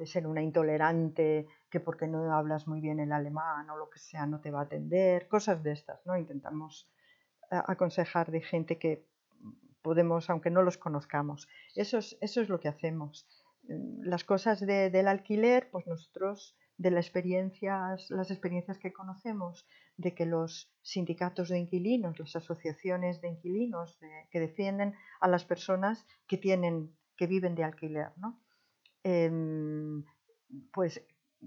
ser 0.05 0.27
una 0.27 0.43
intolerante, 0.43 1.47
que 1.71 1.81
porque 1.81 2.07
no 2.07 2.35
hablas 2.35 2.67
muy 2.67 2.81
bien 2.81 3.01
el 3.01 3.13
alemán 3.13 3.71
o 3.71 3.77
lo 3.77 3.89
que 3.89 3.99
sea 3.99 4.27
no 4.27 4.41
te 4.41 4.51
va 4.51 4.61
a 4.61 4.65
atender, 4.65 5.27
cosas 5.29 5.63
de 5.63 5.73
estas, 5.73 6.05
¿no? 6.05 6.17
Intentamos 6.19 6.91
aconsejar 7.51 8.31
de 8.31 8.41
gente 8.43 8.79
que 8.79 9.07
podemos, 9.81 10.29
aunque 10.29 10.51
no 10.51 10.63
los 10.63 10.77
conozcamos. 10.77 11.49
Eso 11.75 11.99
es, 11.99 12.19
eso 12.21 12.41
es 12.41 12.49
lo 12.49 12.61
que 12.61 12.69
hacemos. 12.69 13.27
Las 13.63 14.25
cosas 14.25 14.61
del 14.61 15.09
alquiler, 15.09 15.71
pues 15.71 15.87
nosotros 15.87 16.57
de 16.83 16.91
las 16.91 17.07
experiencias, 17.07 18.11
las 18.11 18.31
experiencias 18.33 18.77
que 18.79 18.93
conocemos 18.93 19.67
de 19.97 20.15
que 20.17 20.27
los 20.27 20.69
sindicatos 20.83 21.49
de 21.49 21.61
inquilinos, 21.61 22.19
las 22.19 22.35
asociaciones 22.35 23.21
de 23.21 23.29
inquilinos 23.29 23.99
que 24.31 24.41
defienden 24.41 24.95
a 25.21 25.29
las 25.29 25.45
personas 25.45 26.05
que 26.27 26.39
tienen, 26.39 26.93
que 27.17 27.29
viven 27.29 27.55
de 27.55 27.63
alquiler, 27.63 28.11
¿no? 28.17 28.41
Em, 29.05 30.05
pues 30.73 31.01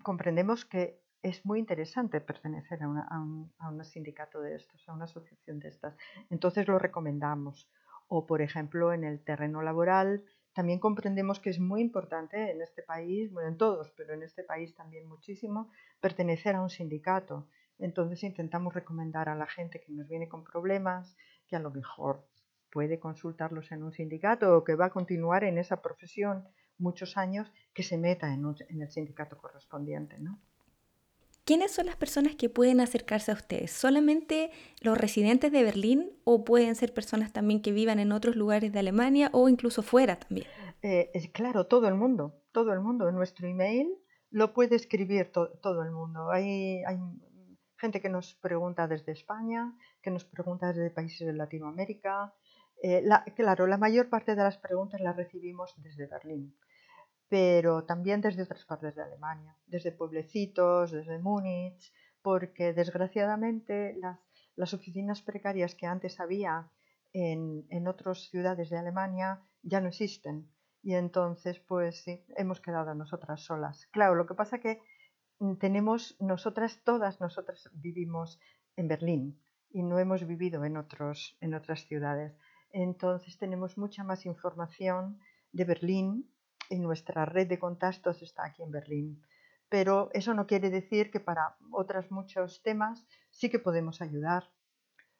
comprendemos 0.03 0.63
que 0.63 1.01
es 1.21 1.45
muy 1.45 1.59
interesante 1.59 2.21
pertenecer 2.21 2.81
a, 2.81 2.85
a, 2.85 3.19
un, 3.19 3.51
a 3.59 3.69
un 3.69 3.83
sindicato 3.83 4.39
de 4.39 4.55
estos, 4.55 4.87
a 4.87 4.93
una 4.93 5.03
asociación 5.03 5.59
de 5.59 5.67
estas. 5.67 5.97
Entonces 6.29 6.65
lo 6.67 6.79
recomendamos. 6.79 7.69
O, 8.07 8.25
por 8.25 8.41
ejemplo, 8.41 8.93
en 8.93 9.03
el 9.03 9.23
terreno 9.23 9.63
laboral, 9.63 10.23
también 10.55 10.79
comprendemos 10.79 11.41
que 11.41 11.49
es 11.49 11.59
muy 11.59 11.81
importante 11.81 12.49
en 12.49 12.61
este 12.61 12.81
país, 12.81 13.29
bueno, 13.33 13.49
en 13.49 13.57
todos, 13.57 13.91
pero 13.91 14.13
en 14.13 14.23
este 14.23 14.41
país 14.41 14.73
también 14.73 15.05
muchísimo, 15.05 15.69
pertenecer 15.99 16.55
a 16.55 16.61
un 16.61 16.69
sindicato. 16.69 17.49
Entonces 17.77 18.23
intentamos 18.23 18.73
recomendar 18.73 19.27
a 19.27 19.35
la 19.35 19.47
gente 19.47 19.81
que 19.81 19.91
nos 19.91 20.07
viene 20.07 20.29
con 20.29 20.45
problemas, 20.45 21.17
que 21.49 21.57
a 21.57 21.59
lo 21.59 21.71
mejor 21.71 22.25
puede 22.71 22.99
consultarlos 22.99 23.69
en 23.73 23.83
un 23.83 23.91
sindicato 23.91 24.57
o 24.57 24.63
que 24.63 24.75
va 24.75 24.85
a 24.85 24.91
continuar 24.91 25.43
en 25.43 25.57
esa 25.57 25.81
profesión 25.81 26.47
muchos 26.77 27.17
años, 27.17 27.51
que 27.73 27.83
se 27.83 27.97
meta 27.97 28.33
en, 28.33 28.45
el 28.81 28.89
sindicato 28.89 29.37
correspondiente. 29.37 30.17
¿no? 30.19 30.39
¿Quiénes 31.45 31.71
son 31.71 31.85
las 31.85 31.95
personas 31.95 32.35
que 32.35 32.49
pueden 32.49 32.81
acercarse 32.81 33.29
a 33.31 33.35
ustedes? 33.35 33.69
¿Solamente 33.69 34.49
los 34.81 34.97
residentes 34.97 35.51
de 35.51 35.63
Berlín 35.63 36.09
o 36.23 36.43
pueden 36.43 36.73
ser 36.73 36.91
personas 36.91 37.33
también 37.33 37.61
que 37.61 37.71
vivan 37.71 37.99
en 37.99 38.11
otros 38.13 38.35
lugares 38.35 38.73
de 38.73 38.79
Alemania 38.79 39.29
o 39.31 39.47
incluso 39.47 39.83
fuera 39.83 40.15
también? 40.15 40.47
Eh, 40.81 41.11
es 41.13 41.29
claro, 41.29 41.67
todo 41.67 41.87
el 41.87 41.93
mundo, 41.93 42.41
todo 42.51 42.73
el 42.73 42.79
mundo. 42.79 43.07
En 43.07 43.13
nuestro 43.13 43.47
email 43.47 43.95
lo 44.31 44.53
puede 44.53 44.75
escribir 44.75 45.31
todo 45.31 45.83
el 45.83 45.91
mundo. 45.91 46.31
Hay, 46.31 46.81
gente 47.77 48.01
que 48.01 48.09
nos 48.09 48.33
pregunta 48.33 48.87
desde 48.87 49.11
España, 49.11 49.77
que 50.01 50.09
nos 50.09 50.25
pregunta 50.25 50.73
desde 50.73 50.89
países 50.89 51.27
de 51.27 51.33
Latinoamérica. 51.33 52.33
Eh, 52.81 53.03
claro, 53.35 53.67
la 53.67 53.77
mayor 53.77 54.09
parte 54.09 54.33
de 54.33 54.41
las 54.41 54.57
preguntas 54.57 54.99
las 54.99 55.15
recibimos 55.15 55.75
desde 55.77 56.07
Berlín 56.07 56.55
pero 57.29 57.85
también 57.85 58.21
desde 58.21 58.43
otras 58.43 58.65
partes 58.65 58.95
de 58.95 59.03
Alemania, 59.03 59.55
desde 59.65 59.91
pueblecitos, 59.91 60.91
desde 60.91 61.19
Múnich, 61.19 61.91
porque 62.21 62.73
desgraciadamente 62.73 63.97
las, 64.55 64.73
oficinas 64.73 65.21
precarias 65.21 65.75
que 65.75 65.85
antes 65.85 66.19
había 66.19 66.71
en, 67.13 67.65
en 67.69 67.87
otras 67.87 68.29
ciudades 68.29 68.69
de 68.69 68.77
Alemania 68.77 69.41
ya 69.63 69.81
no 69.81 69.89
existen. 69.89 70.49
Y 70.81 70.93
entonces, 70.93 71.59
pues 71.59 72.03
sí, 72.03 72.23
hemos 72.37 72.61
quedado 72.61 72.93
nosotras 72.93 73.41
solas. 73.41 73.87
Claro, 73.87 74.15
lo 74.15 74.27
que 74.27 74.35
pasa 74.35 74.59
que 74.59 74.79
tenemos, 75.59 76.15
nosotras, 76.19 76.81
todas 76.83 77.19
nosotras 77.19 77.69
vivimos 77.73 78.39
en 78.75 78.87
Berlín 78.87 79.41
y 79.69 79.83
no 79.83 79.99
hemos 79.99 80.25
vivido 80.25 80.63
en, 80.63 80.77
otros, 80.77 81.37
en 81.41 81.53
otras 81.53 81.85
ciudades. 81.85 82.37
Entonces 82.71 83.37
tenemos 83.37 83.77
mucha 83.77 84.03
más 84.03 84.25
información 84.25 85.19
de 85.51 85.65
Berlín 85.65 86.29
y 86.69 86.79
nuestra 86.79 87.25
red 87.25 87.47
de 87.47 87.59
contactos 87.59 88.21
está 88.21 88.45
aquí 88.45 88.63
en 88.63 88.71
Berlín. 88.71 89.21
pero 89.69 90.09
eso 90.13 90.33
no 90.33 90.45
quiere 90.45 90.69
decir 90.69 91.11
que 91.11 91.19
para 91.19 91.57
otros 91.71 92.11
muchos 92.11 92.61
temas 92.61 93.05
sí 93.31 93.49
que 93.49 93.59
podemos 93.59 94.01
ayudar. 94.01 94.43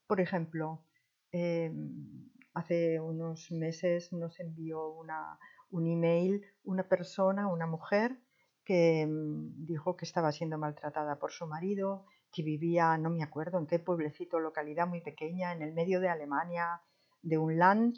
Por 0.07 0.21
ejemplo, 0.21 0.85
em, 1.31 2.29
hace 2.53 2.99
unos 2.99 3.51
meses 3.51 4.13
nos 4.13 4.39
envió 4.39 4.87
un 5.71 5.87
email 5.87 6.41
una 6.63 6.87
persona, 6.87 7.47
una 7.47 7.67
mujer, 7.67 8.19
que 8.63 9.01
em, 9.01 9.65
dijo 9.65 9.95
que 9.97 10.05
estaba 10.05 10.31
siendo 10.31 10.57
maltratada 10.57 11.19
por 11.19 11.31
su 11.31 11.47
marido, 11.47 12.05
que 12.31 12.43
vivía, 12.43 12.97
no 12.97 13.09
me 13.09 13.23
acuerdo 13.23 13.57
en 13.59 13.67
qué 13.67 13.79
pueblecito, 13.79 14.39
localidad 14.39 14.87
muy 14.87 15.01
pequeña, 15.01 15.53
en 15.53 15.61
el 15.61 15.73
medio 15.73 15.99
de 15.99 16.09
Alemania, 16.09 16.81
de 17.21 17.37
un 17.37 17.57
land, 17.57 17.95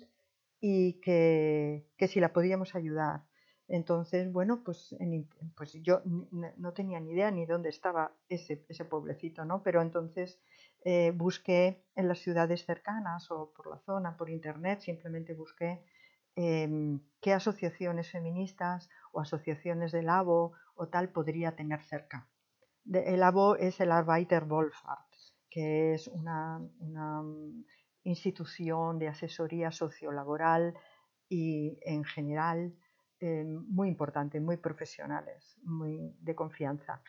y 0.60 1.00
que, 1.02 1.88
que 1.98 2.08
si 2.08 2.20
la 2.20 2.34
podíamos 2.34 2.76
ayudar. 2.76 3.26
Entonces, 3.70 4.32
bueno, 4.32 4.62
pues, 4.64 4.96
pues 5.56 5.74
yo 5.84 6.02
no 6.06 6.74
tenía 6.74 7.00
ni 7.02 7.12
idea 7.12 7.32
ni 7.32 7.46
dónde 7.46 7.70
estaba 7.70 8.14
ese, 8.30 8.66
ese 8.70 8.86
pueblecito, 8.86 9.44
¿no? 9.44 9.62
Pero 9.62 9.82
entonces 9.82 10.40
eh, 10.86 11.12
busqué 11.14 11.84
en 11.96 12.08
las 12.08 12.20
ciudades 12.20 12.66
cercanas 12.66 13.30
o 13.30 13.52
por 13.54 13.68
la 13.68 13.80
zona, 13.80 14.16
por 14.16 14.30
internet, 14.30 14.80
simplemente 14.80 15.34
busqué 15.34 15.84
em, 16.36 17.02
qué 17.20 17.34
asociaciones 17.34 18.10
feministas 18.10 18.90
o 19.12 19.20
asociaciones 19.20 19.92
de 19.92 20.04
labo 20.04 20.54
o 20.76 20.88
tal 20.88 21.10
podría 21.10 21.56
tener 21.56 21.84
cerca. 21.84 22.30
el 22.94 23.20
labo 23.20 23.58
es 23.58 23.82
el 23.82 23.92
Arbeiterwohlfahrt, 23.92 25.12
que 25.50 25.94
es 25.94 26.08
una, 26.08 26.62
una 26.80 27.22
institución 28.04 28.98
de 28.98 29.10
asesoría 29.10 29.72
sociolaboral 29.72 30.74
y 31.28 31.78
en 31.82 32.06
general 32.06 32.74
eh, 33.20 33.44
muy 33.44 33.88
importantes, 33.88 34.40
muy 34.40 34.58
profesionales, 34.58 35.58
muy 35.64 36.16
de 36.20 36.36
confianza. 36.36 37.02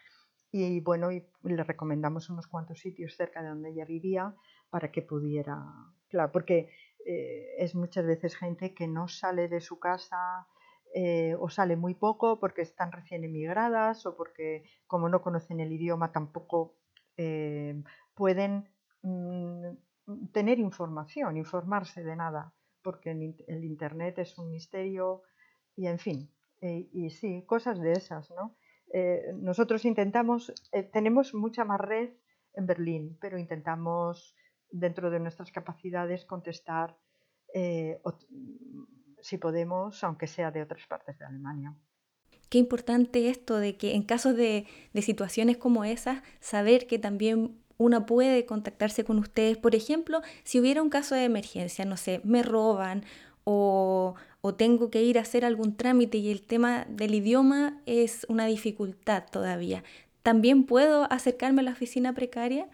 Y 0.50 0.80
bueno, 0.80 1.12
y 1.12 1.22
le 1.42 1.62
recomendamos 1.62 2.30
unos 2.30 2.46
cuantos 2.46 2.80
sitios 2.80 3.14
cerca 3.14 3.42
de 3.42 3.50
donde 3.50 3.70
ella 3.70 3.84
vivía 3.84 4.34
para 4.70 4.90
que 4.90 5.02
pudiera, 5.02 5.62
claro, 6.08 6.32
porque 6.32 6.70
eh, 7.04 7.56
es 7.58 7.74
muchas 7.74 8.06
veces 8.06 8.36
gente 8.36 8.72
que 8.72 8.88
no 8.88 9.06
sale 9.06 9.48
de 9.48 9.60
su 9.60 9.78
casa 9.78 10.46
eh, 10.94 11.36
o 11.38 11.50
sale 11.50 11.76
muy 11.76 11.94
poco 11.94 12.40
porque 12.40 12.62
están 12.62 12.90
recién 12.90 13.24
emigradas 13.24 14.06
o 14.06 14.16
porque 14.16 14.64
como 14.86 15.10
no 15.10 15.20
conocen 15.20 15.60
el 15.60 15.72
idioma 15.72 16.10
tampoco 16.10 16.76
pueden 18.14 18.70
mm, 19.02 20.30
tener 20.32 20.58
información, 20.58 21.36
informarse 21.36 22.02
de 22.02 22.16
nada, 22.16 22.54
porque 22.82 23.10
el 23.10 23.64
Internet 23.64 24.18
es 24.20 24.38
un 24.38 24.50
misterio 24.50 25.22
y 25.78 25.86
en 25.86 26.00
fin, 26.00 26.28
eh, 26.60 26.88
y 26.92 27.10
sí, 27.10 27.44
cosas 27.46 27.80
de 27.80 27.92
esas, 27.92 28.32
¿no? 28.32 28.56
Eh, 28.92 29.32
nosotros 29.36 29.84
intentamos, 29.84 30.52
eh, 30.72 30.82
tenemos 30.82 31.34
mucha 31.34 31.64
más 31.64 31.80
red 31.80 32.10
en 32.54 32.66
Berlín, 32.66 33.16
pero 33.20 33.38
intentamos 33.38 34.34
dentro 34.70 35.08
de 35.08 35.20
nuestras 35.20 35.52
capacidades 35.52 36.24
contestar 36.24 36.96
si 39.20 39.38
podemos, 39.38 40.04
aunque 40.04 40.26
sea 40.26 40.50
de 40.50 40.62
otras 40.62 40.86
partes 40.86 41.18
de 41.18 41.24
Alemania. 41.24 41.74
Qué 42.50 42.58
importante 42.58 43.30
esto 43.30 43.56
de 43.58 43.78
que 43.78 43.94
en 43.94 44.02
casos 44.02 44.36
de, 44.36 44.66
de 44.92 45.02
situaciones 45.02 45.56
como 45.56 45.84
esas, 45.84 46.22
saber 46.40 46.86
que 46.86 46.98
también 46.98 47.58
una 47.78 48.04
puede 48.04 48.44
contactarse 48.44 49.04
con 49.04 49.18
ustedes. 49.18 49.56
Por 49.56 49.74
ejemplo, 49.74 50.20
si 50.44 50.60
hubiera 50.60 50.82
un 50.82 50.90
caso 50.90 51.14
de 51.14 51.24
emergencia, 51.24 51.86
no 51.86 51.96
sé, 51.96 52.20
me 52.22 52.42
roban 52.42 53.04
o, 53.50 54.14
tengo 54.54 54.90
que 54.90 55.02
ir 55.02 55.18
a 55.18 55.22
hacer 55.22 55.44
algún 55.44 55.76
trámite 55.76 56.18
y 56.18 56.30
el 56.30 56.42
tema 56.42 56.84
del 56.88 57.14
idioma 57.14 57.80
es 57.86 58.26
una 58.28 58.46
dificultad 58.46 59.24
todavía. 59.30 59.82
¿También 60.22 60.66
puedo 60.66 61.10
acercarme 61.10 61.60
a 61.60 61.64
la 61.64 61.72
oficina 61.72 62.12
precaria? 62.12 62.68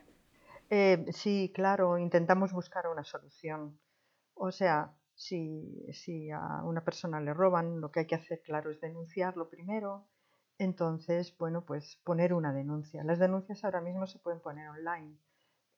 Eh, 0.70 1.04
sí, 1.12 1.52
claro, 1.54 1.98
intentamos 1.98 2.52
buscar 2.52 2.88
una 2.88 3.04
solución. 3.04 3.78
O 4.34 4.50
sea, 4.50 4.94
si, 5.14 5.86
si, 5.92 6.30
a 6.30 6.62
una 6.64 6.84
persona 6.84 7.20
le 7.20 7.32
roban, 7.32 7.80
lo 7.80 7.90
que 7.90 8.00
hay 8.00 8.06
que 8.06 8.16
hacer, 8.16 8.42
claro, 8.42 8.70
es 8.70 8.80
denunciarlo 8.80 9.48
primero. 9.48 10.06
Entonces, 10.58 11.36
bueno, 11.38 11.64
pues 11.64 12.00
poner 12.04 12.32
una 12.32 12.52
denuncia. 12.52 13.04
Las 13.04 13.18
denuncias 13.18 13.64
ahora 13.64 13.80
mismo 13.80 14.06
se 14.06 14.18
pueden 14.18 14.40
poner 14.40 14.68
online, 14.68 15.16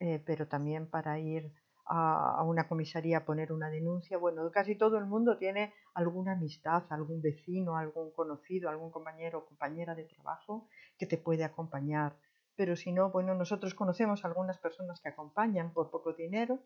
eh, 0.00 0.22
pero 0.24 0.48
también 0.48 0.88
para 0.88 1.18
ir 1.18 1.52
a, 1.86 2.42
una 2.42 2.68
comisaría 2.68 3.18
a 3.18 3.24
poner 3.24 3.52
una 3.52 3.70
denuncia. 3.70 4.18
Bueno, 4.18 4.50
casi 4.50 4.76
todo 4.76 4.98
el 4.98 5.06
mundo 5.06 5.38
tiene 5.38 5.72
alguna 5.94 6.32
amistad, 6.32 6.84
algún 6.90 7.22
vecino, 7.22 7.76
algún 7.76 8.10
conocido, 8.12 8.68
algún 8.68 8.90
compañero 8.90 9.38
o 9.38 9.46
compañera 9.46 9.94
de 9.94 10.04
trabajo 10.04 10.68
que 10.98 11.06
te 11.06 11.18
puede 11.18 11.44
acompañar. 11.44 12.16
Pero 12.56 12.74
si 12.74 12.92
no, 12.92 13.10
bueno, 13.10 13.34
nosotros 13.34 13.74
conocemos 13.74 14.24
algunas 14.24 14.58
personas 14.58 15.00
que 15.00 15.10
acompañan 15.10 15.72
por 15.72 15.90
poco 15.90 16.12
dinero 16.12 16.58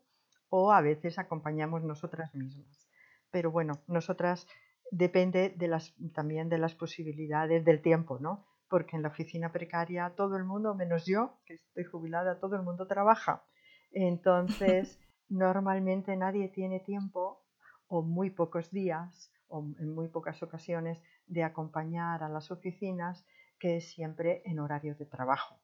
o 0.49 0.73
a 0.73 0.81
veces 0.81 1.19
acompañamos 1.19 1.83
nosotras 1.83 2.35
mismas. 2.35 2.89
Pero 3.31 3.51
bueno, 3.51 3.81
nosotras 3.87 4.47
depende 4.91 5.51
de 5.57 5.69
las, 5.69 5.95
también 6.15 6.49
de 6.49 6.59
las 6.59 6.75
posibilidades 6.75 7.65
del 7.65 7.83
tiempo, 7.83 8.19
¿no? 8.21 8.47
Porque 8.69 8.97
en 8.97 9.03
la 9.03 9.09
oficina 9.09 9.53
precaria 9.53 10.15
todo 10.17 10.37
el 10.37 10.45
mundo, 10.45 10.75
menos 10.75 11.05
yo, 11.07 11.41
que 11.45 11.55
estoy 11.55 11.85
jubilada, 11.85 12.39
todo 12.39 12.57
el 12.57 12.63
mundo 12.63 12.87
trabaja. 12.87 13.45
Entonces, 13.93 14.99
normalmente 15.31 16.15
nadie 16.17 16.49
tiene 16.49 16.81
tiempo 16.81 17.43
o 17.89 18.03
muy 18.03 18.31
pocos 18.31 18.71
días 18.71 19.33
o 19.49 19.65
en 19.79 19.95
muy 19.95 20.09
pocas 20.09 20.43
ocasiones 20.43 21.03
de 21.27 21.43
acompañar 21.43 22.23
a 22.23 22.29
las 22.29 22.51
oficinas 22.51 23.25
que 23.59 23.79
es 23.79 23.91
siempre 23.91 24.43
en 24.45 24.61
horario 24.61 24.95
de 24.95 25.07
trabajo. 25.07 25.59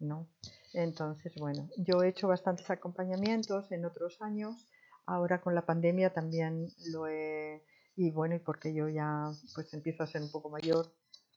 ¿no? 0.00 0.28
Entonces, 0.72 1.34
bueno, 1.36 1.68
yo 1.76 2.02
he 2.02 2.08
hecho 2.08 2.28
bastantes 2.28 2.70
acompañamientos 2.70 3.70
en 3.72 3.84
otros 3.84 4.20
años, 4.20 4.66
ahora 5.06 5.40
con 5.40 5.54
la 5.54 5.66
pandemia 5.66 6.12
también 6.12 6.68
lo 6.92 7.06
he, 7.08 7.64
y 7.96 8.10
bueno, 8.10 8.36
y 8.36 8.38
porque 8.38 8.74
yo 8.74 8.88
ya 8.88 9.30
pues 9.54 9.72
empiezo 9.74 10.02
a 10.02 10.06
ser 10.06 10.22
un 10.22 10.30
poco 10.30 10.50
mayor, 10.50 10.92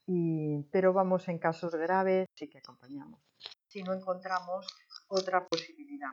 y, 0.05 0.63
pero 0.71 0.93
vamos 0.93 1.27
en 1.27 1.39
casos 1.39 1.73
graves, 1.73 2.27
sí 2.35 2.49
que 2.49 2.59
acompañamos. 2.59 3.19
Si 3.67 3.81
no 3.83 3.93
encontramos 3.93 4.67
otra 5.07 5.47
posibilidad. 5.47 6.11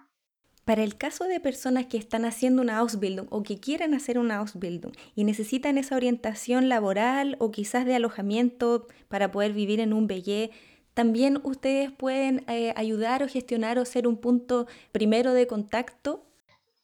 Para 0.69 0.83
el 0.83 0.99
caso 0.99 1.25
de 1.25 1.41
personas 1.41 1.87
que 1.87 1.97
están 1.97 2.27
haciendo 2.27 2.61
una 2.61 2.77
Ausbildung 2.77 3.27
o 3.31 3.43
que 3.43 3.59
quieren 3.59 3.95
hacer 3.95 4.19
una 4.19 4.37
Ausbildung 4.37 4.93
y 5.15 5.25
necesitan 5.25 5.79
esa 5.79 5.97
orientación 5.97 6.69
laboral 6.69 7.37
o 7.41 7.51
quizás 7.51 7.87
de 7.87 7.95
alojamiento 7.95 8.87
para 9.09 9.31
poder 9.31 9.55
vivir 9.55 9.81
en 9.81 9.95
un 9.95 10.07
BY, 10.07 10.51
también 10.93 11.41
ustedes 11.43 11.91
pueden 11.91 12.45
eh, 12.51 12.75
ayudar 12.77 13.23
o 13.23 13.29
gestionar 13.29 13.79
o 13.79 13.87
ser 13.87 14.07
un 14.07 14.19
punto 14.19 14.67
primero 14.93 15.33
de 15.33 15.47
contacto. 15.47 16.27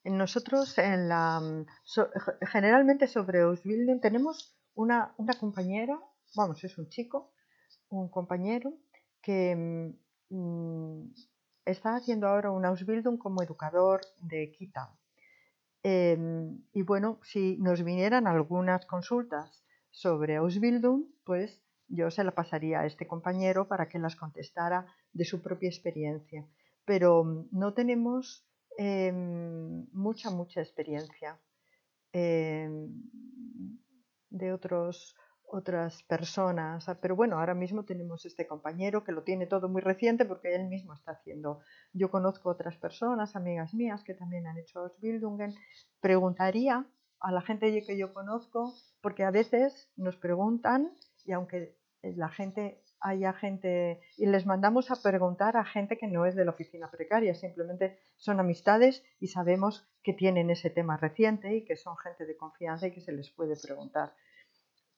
Nosotros 0.02 0.78
en 0.78 1.10
la, 1.10 1.42
generalmente 2.40 3.06
sobre 3.06 3.42
Ausbildung 3.42 4.00
tenemos 4.00 4.56
una, 4.72 5.14
compañera, 5.38 6.00
vamos, 6.34 6.64
es 6.64 6.78
un 6.78 6.88
chico, 6.88 7.34
un 7.90 8.08
compañero 8.08 8.72
que 9.20 9.94
mm, 10.30 11.10
está 11.64 11.96
haciendo 11.96 12.28
ahora 12.28 12.50
un 12.50 12.64
Ausbildung 12.64 13.18
como 13.18 13.42
educador 13.42 14.00
de 14.20 14.50
Kita. 14.52 14.96
Em, 15.82 16.62
y 16.72 16.82
bueno, 16.82 17.20
si 17.22 17.58
nos 17.58 17.82
vinieran 17.82 18.26
algunas 18.26 18.86
consultas 18.86 19.64
sobre 19.90 20.36
Ausbildung, 20.36 21.04
pues 21.24 21.62
yo 21.88 22.10
se 22.10 22.24
la 22.24 22.34
pasaría 22.34 22.80
a 22.80 22.86
este 22.86 23.06
compañero 23.06 23.68
para 23.68 23.88
que 23.88 23.98
las 23.98 24.16
contestara 24.16 24.86
de 25.12 25.24
su 25.24 25.42
propia 25.42 25.68
experiencia. 25.68 26.46
Pero 26.84 27.24
mm, 27.24 27.48
no 27.52 27.74
tenemos 27.74 28.46
em, 28.78 29.86
mucha, 29.92 30.30
mucha 30.30 30.60
experiencia 30.60 31.38
em, 32.12 32.88
de 34.30 34.52
otros 34.52 35.16
otras 35.54 36.02
personas, 36.02 36.84
pero 37.00 37.14
bueno, 37.14 37.38
ahora 37.38 37.54
mismo 37.54 37.84
tenemos 37.84 38.26
este 38.26 38.46
compañero 38.46 39.04
que 39.04 39.12
lo 39.12 39.22
tiene 39.22 39.46
todo 39.46 39.68
muy 39.68 39.80
reciente 39.80 40.24
porque 40.24 40.54
él 40.54 40.66
mismo 40.66 40.94
está 40.94 41.12
haciendo. 41.12 41.60
Yo 41.92 42.10
conozco 42.10 42.50
otras 42.50 42.76
personas, 42.76 43.36
amigas 43.36 43.72
mías, 43.72 44.02
que 44.02 44.14
también 44.14 44.46
han 44.46 44.58
hecho 44.58 44.80
Ausbildungen. 44.80 45.54
Preguntaría 46.00 46.84
a 47.20 47.32
la 47.32 47.40
gente 47.40 47.82
que 47.86 47.96
yo 47.96 48.12
conozco, 48.12 48.74
porque 49.00 49.22
a 49.22 49.30
veces 49.30 49.88
nos 49.96 50.16
preguntan 50.16 50.92
y 51.24 51.32
aunque 51.32 51.76
la 52.02 52.28
gente 52.28 52.82
haya 53.00 53.32
gente 53.32 54.00
y 54.16 54.26
les 54.26 54.46
mandamos 54.46 54.90
a 54.90 54.96
preguntar 54.96 55.56
a 55.56 55.64
gente 55.64 55.96
que 55.96 56.08
no 56.08 56.26
es 56.26 56.34
de 56.34 56.44
la 56.44 56.50
oficina 56.50 56.90
precaria, 56.90 57.34
simplemente 57.34 57.98
son 58.16 58.40
amistades 58.40 59.04
y 59.20 59.28
sabemos 59.28 59.86
que 60.02 60.14
tienen 60.14 60.50
ese 60.50 60.70
tema 60.70 60.96
reciente 60.96 61.54
y 61.54 61.64
que 61.64 61.76
son 61.76 61.96
gente 61.98 62.26
de 62.26 62.36
confianza 62.36 62.88
y 62.88 62.92
que 62.92 63.00
se 63.00 63.12
les 63.12 63.30
puede 63.30 63.54
preguntar 63.56 64.14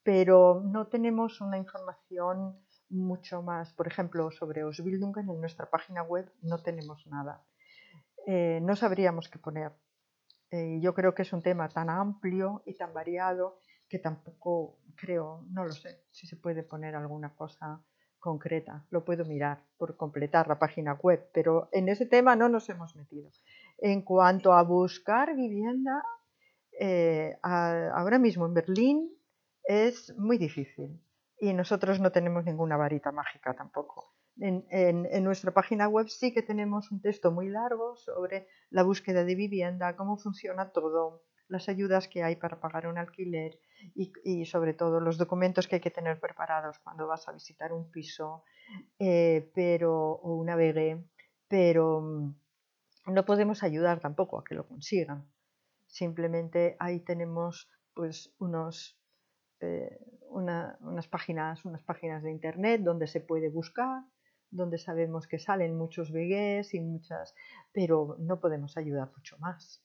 pero 0.06 0.62
no 0.64 0.86
tenemos 0.86 1.40
una 1.40 1.58
información 1.58 2.56
mucho 2.90 3.42
más, 3.42 3.72
por 3.72 3.88
ejemplo, 3.88 4.30
sobre 4.30 4.60
Ausbildungen 4.60 5.28
en 5.28 5.40
nuestra 5.40 5.68
página 5.68 6.04
web 6.04 6.30
no 6.42 6.62
tenemos 6.62 7.04
nada. 7.08 7.44
Eh, 8.24 8.60
no 8.62 8.76
sabríamos 8.76 9.28
qué 9.28 9.40
poner. 9.40 9.72
Eh, 10.52 10.78
yo 10.80 10.94
creo 10.94 11.12
que 11.12 11.22
es 11.22 11.32
un 11.32 11.42
tema 11.42 11.68
tan 11.68 11.90
amplio 11.90 12.62
y 12.66 12.74
tan 12.74 12.94
variado 12.94 13.58
que 13.88 13.98
tampoco 13.98 14.78
creo, 14.94 15.44
no 15.50 15.64
lo 15.64 15.72
sé, 15.72 16.04
si 16.12 16.28
se 16.28 16.36
puede 16.36 16.62
poner 16.62 16.94
alguna 16.94 17.34
cosa 17.34 17.82
concreta. 18.20 18.86
Lo 18.90 19.04
puedo 19.04 19.24
mirar 19.24 19.64
por 19.76 19.96
completar 19.96 20.46
la 20.46 20.60
página 20.60 20.94
web, 20.94 21.28
pero 21.34 21.68
en 21.72 21.88
ese 21.88 22.06
tema 22.06 22.36
no 22.36 22.48
nos 22.48 22.68
hemos 22.68 22.94
metido. 22.94 23.32
En 23.78 24.02
cuanto 24.02 24.52
a 24.52 24.62
buscar 24.62 25.34
vivienda, 25.34 26.04
eh, 26.78 27.36
ahora 27.42 28.20
mismo 28.20 28.46
en 28.46 28.54
Berlín 28.54 29.15
es 29.66 30.16
muy 30.16 30.38
difícil 30.38 31.00
y 31.38 31.52
nosotros 31.52 32.00
no 32.00 32.12
tenemos 32.12 32.44
ninguna 32.44 32.76
varita 32.76 33.12
mágica 33.12 33.54
tampoco. 33.54 34.14
En, 34.38 35.24
nuestra 35.24 35.52
página 35.52 35.88
web 35.88 36.08
sí 36.08 36.32
que 36.32 36.42
tenemos 36.42 36.92
un 36.92 37.00
texto 37.00 37.32
muy 37.32 37.48
largo 37.48 37.96
sobre 37.96 38.48
la 38.70 38.82
búsqueda 38.82 39.24
de 39.24 39.34
vivienda, 39.34 39.96
cómo 39.96 40.18
funciona 40.18 40.72
todo, 40.72 41.22
las 41.48 41.68
ayudas 41.68 42.06
que 42.08 42.22
hay 42.22 42.36
para 42.36 42.60
pagar 42.60 42.86
un 42.86 42.98
alquiler 42.98 43.58
y, 43.94 44.44
sobre 44.44 44.74
todo 44.74 45.00
los 45.00 45.16
documentos 45.16 45.66
que 45.66 45.76
hay 45.76 45.80
que 45.80 45.90
tener 45.90 46.20
preparados 46.20 46.78
cuando 46.80 47.06
vas 47.06 47.26
a 47.28 47.32
visitar 47.32 47.72
un 47.72 47.90
piso 47.90 48.44
eh, 48.98 49.50
pero, 49.54 49.94
o 49.94 50.34
una 50.34 50.56
VG, 50.56 51.02
pero 51.48 52.00
mm, 52.02 52.34
no 53.06 53.24
podemos 53.24 53.62
ayudar 53.62 54.00
tampoco 54.00 54.38
a 54.38 54.44
que 54.44 54.54
lo 54.54 54.66
consigan. 54.66 55.30
Simplemente 55.86 56.76
ahí 56.78 57.00
tenemos 57.00 57.70
pues 57.94 58.34
unos, 58.38 58.98
eh, 59.60 59.98
unas, 60.28 61.08
páginas, 61.08 61.64
unas 61.64 61.82
páginas 61.82 62.22
de 62.22 62.30
internet 62.30 62.82
donde 62.82 63.06
se 63.06 63.20
puede 63.20 63.48
buscar 63.48 64.02
donde 64.50 64.78
sabemos 64.78 65.26
que 65.26 65.38
salen 65.38 65.76
muchos 65.76 66.12
vegués 66.12 66.74
y 66.74 66.80
muchas, 66.80 67.34
pero 67.72 68.16
no 68.18 68.40
podemos 68.40 68.76
ayudar 68.76 69.10
mucho 69.16 69.36
más. 69.38 69.82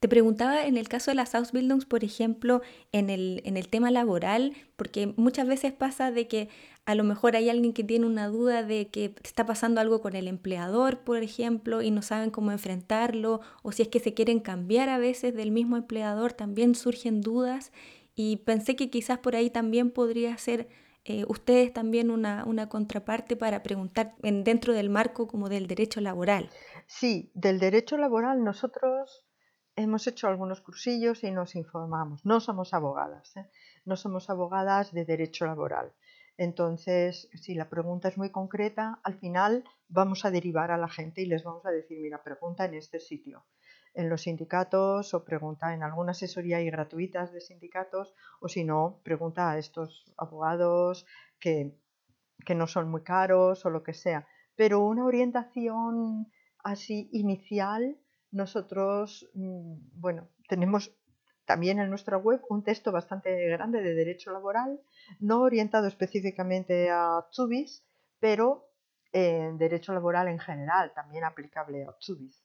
Te 0.00 0.08
preguntaba 0.08 0.66
en 0.66 0.76
el 0.76 0.88
caso 0.88 1.12
de 1.12 1.14
las 1.14 1.32
Ausbildungs, 1.36 1.84
por 1.84 2.02
ejemplo, 2.02 2.60
en 2.90 3.08
el, 3.08 3.40
en 3.44 3.56
el 3.56 3.68
tema 3.68 3.92
laboral, 3.92 4.52
porque 4.74 5.14
muchas 5.16 5.46
veces 5.46 5.72
pasa 5.72 6.10
de 6.10 6.26
que 6.26 6.48
a 6.86 6.96
lo 6.96 7.04
mejor 7.04 7.36
hay 7.36 7.48
alguien 7.48 7.72
que 7.72 7.84
tiene 7.84 8.06
una 8.06 8.26
duda 8.26 8.64
de 8.64 8.88
que 8.88 9.14
está 9.22 9.46
pasando 9.46 9.80
algo 9.80 10.00
con 10.00 10.16
el 10.16 10.26
empleador, 10.26 11.04
por 11.04 11.22
ejemplo, 11.22 11.82
y 11.82 11.92
no 11.92 12.02
saben 12.02 12.32
cómo 12.32 12.50
enfrentarlo, 12.50 13.42
o 13.62 13.70
si 13.70 13.82
es 13.82 13.88
que 13.88 14.00
se 14.00 14.12
quieren 14.12 14.40
cambiar 14.40 14.88
a 14.88 14.98
veces 14.98 15.34
del 15.34 15.52
mismo 15.52 15.76
empleador, 15.76 16.32
también 16.32 16.74
surgen 16.74 17.20
dudas. 17.20 17.70
Y 18.14 18.38
pensé 18.38 18.76
que 18.76 18.90
quizás 18.90 19.18
por 19.18 19.36
ahí 19.36 19.50
también 19.50 19.90
podría 19.90 20.36
ser 20.38 20.68
eh, 21.04 21.24
ustedes 21.26 21.72
también 21.72 22.10
una, 22.10 22.44
una, 22.44 22.68
contraparte 22.68 23.36
para 23.36 23.64
preguntar 23.64 24.14
en, 24.22 24.44
dentro 24.44 24.72
del 24.72 24.88
marco 24.88 25.26
como 25.26 25.48
del 25.48 25.66
derecho 25.66 26.00
laboral. 26.00 26.48
Sí, 26.86 27.32
del 27.34 27.58
derecho 27.58 27.96
laboral 27.96 28.44
nosotros 28.44 29.26
hemos 29.74 30.06
hecho 30.06 30.28
algunos 30.28 30.60
cursillos 30.60 31.24
y 31.24 31.32
nos 31.32 31.56
informamos. 31.56 32.24
No 32.24 32.38
somos 32.38 32.72
abogadas, 32.72 33.36
¿eh? 33.36 33.48
no 33.84 33.96
somos 33.96 34.30
abogadas 34.30 34.92
de 34.92 35.04
derecho 35.04 35.46
laboral. 35.46 35.92
Entonces, 36.36 37.28
si 37.34 37.54
la 37.54 37.68
pregunta 37.68 38.08
es 38.08 38.16
muy 38.16 38.30
concreta, 38.30 39.00
al 39.02 39.18
final 39.18 39.64
vamos 39.88 40.24
a 40.24 40.30
derivar 40.30 40.70
a 40.70 40.78
la 40.78 40.88
gente 40.88 41.22
y 41.22 41.26
les 41.26 41.42
vamos 41.44 41.66
a 41.66 41.70
decir, 41.70 41.98
mira, 42.00 42.22
pregunta 42.22 42.64
en 42.64 42.74
este 42.74 43.00
sitio 43.00 43.44
en 43.94 44.08
los 44.08 44.22
sindicatos 44.22 45.14
o 45.14 45.24
pregunta 45.24 45.74
en 45.74 45.82
alguna 45.82 46.12
asesoría 46.12 46.60
y 46.60 46.70
gratuitas 46.70 47.32
de 47.32 47.40
sindicatos 47.40 48.14
o 48.40 48.48
si 48.48 48.64
no, 48.64 49.00
pregunta 49.02 49.50
a 49.50 49.58
estos 49.58 50.12
abogados 50.16 51.06
que, 51.38 51.76
que 52.44 52.54
no 52.54 52.66
son 52.66 52.90
muy 52.90 53.02
caros 53.02 53.64
o 53.64 53.70
lo 53.70 53.82
que 53.82 53.94
sea. 53.94 54.26
Pero 54.56 54.80
una 54.80 55.04
orientación 55.04 56.30
así 56.62 57.08
inicial, 57.12 57.98
nosotros, 58.30 59.30
mm, 59.34 60.00
bueno, 60.00 60.28
tenemos 60.48 60.94
también 61.44 61.78
en 61.80 61.90
nuestra 61.90 62.16
web 62.16 62.40
un 62.48 62.62
texto 62.62 62.92
bastante 62.92 63.48
grande 63.48 63.82
de 63.82 63.94
derecho 63.94 64.30
laboral, 64.30 64.80
no 65.20 65.42
orientado 65.42 65.86
específicamente 65.86 66.90
a 66.90 67.26
Tsubis, 67.30 67.84
pero 68.20 68.68
en 69.12 69.58
derecho 69.58 69.92
laboral 69.92 70.28
en 70.28 70.38
general, 70.38 70.92
también 70.94 71.24
aplicable 71.24 71.84
a 71.84 71.92
Tsubis. 71.98 72.42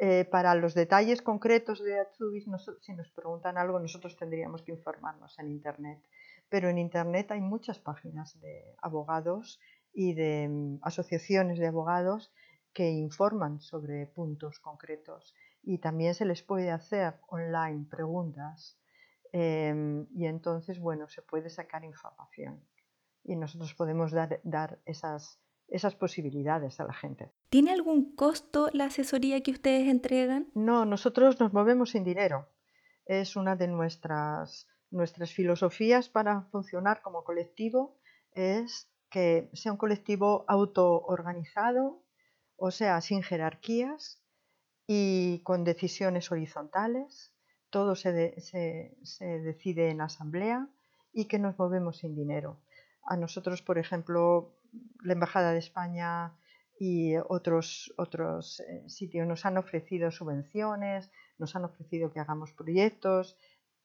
Eh, 0.00 0.24
para 0.24 0.54
los 0.54 0.74
detalles 0.74 1.22
concretos 1.22 1.82
de 1.82 1.98
Atsubis, 1.98 2.46
si 2.80 2.92
nos 2.92 3.10
preguntan 3.10 3.58
algo, 3.58 3.80
nosotros 3.80 4.16
tendríamos 4.16 4.62
que 4.62 4.72
informarnos 4.72 5.38
en 5.38 5.48
Internet. 5.48 6.00
Pero 6.48 6.68
en 6.68 6.78
Internet 6.78 7.32
hay 7.32 7.40
muchas 7.40 7.78
páginas 7.80 8.40
de 8.40 8.76
abogados 8.80 9.60
y 9.92 10.14
de 10.14 10.48
mm, 10.48 10.78
asociaciones 10.82 11.58
de 11.58 11.66
abogados 11.66 12.32
que 12.72 12.90
informan 12.90 13.60
sobre 13.60 14.06
puntos 14.06 14.60
concretos 14.60 15.34
y 15.62 15.78
también 15.78 16.14
se 16.14 16.24
les 16.24 16.42
puede 16.42 16.70
hacer 16.70 17.14
online 17.28 17.86
preguntas 17.90 18.78
em, 19.32 20.06
y 20.14 20.26
entonces, 20.26 20.78
bueno, 20.78 21.08
se 21.08 21.22
puede 21.22 21.50
sacar 21.50 21.84
información 21.84 22.64
y 23.24 23.34
nosotros 23.34 23.74
podemos 23.74 24.12
dar, 24.12 24.78
esas 24.86 25.94
posibilidades 25.96 26.78
a 26.80 26.84
la 26.84 26.94
gente. 26.94 27.32
¿Tiene 27.50 27.72
algún 27.72 28.14
costo 28.14 28.68
la 28.74 28.86
asesoría 28.86 29.42
que 29.42 29.52
ustedes 29.52 29.88
entregan? 29.88 30.48
No, 30.54 30.84
nosotros 30.84 31.40
nos 31.40 31.54
movemos 31.54 31.90
sin 31.90 32.04
dinero. 32.04 32.46
Es 33.06 33.36
una 33.36 33.56
de 33.56 33.68
nuestras, 33.68 34.68
nuestras 34.90 35.32
filosofías 35.32 36.10
para 36.10 36.42
funcionar 36.50 37.00
como 37.00 37.24
colectivo, 37.24 37.98
es 38.32 38.90
que 39.08 39.48
sea 39.54 39.72
un 39.72 39.78
colectivo 39.78 40.44
autoorganizado, 40.46 42.04
o 42.56 42.70
sea, 42.70 43.00
sin 43.00 43.22
jerarquías 43.22 44.22
y 44.86 45.40
con 45.42 45.64
decisiones 45.64 46.30
horizontales. 46.30 47.32
Todo 47.70 47.96
se, 47.96 48.38
se 48.40 49.24
decide 49.40 49.88
en 49.88 50.02
asamblea 50.02 50.68
y 51.14 51.26
que 51.26 51.38
nos 51.38 51.58
movemos 51.58 51.98
sin 51.98 52.14
dinero. 52.14 52.60
A 53.02 53.16
nosotros, 53.16 53.62
por 53.62 53.78
ejemplo, 53.78 54.54
la 55.02 55.14
Embajada 55.14 55.52
de 55.52 55.58
España 55.58 56.37
y 56.78 57.16
otros, 57.16 57.92
otros 57.96 58.60
eh, 58.60 58.88
sitios. 58.88 59.26
Nos 59.26 59.44
han 59.44 59.58
ofrecido 59.58 60.10
subvenciones, 60.10 61.10
nos 61.38 61.56
han 61.56 61.64
ofrecido 61.64 62.12
que 62.12 62.20
hagamos 62.20 62.52
proyectos, 62.52 63.36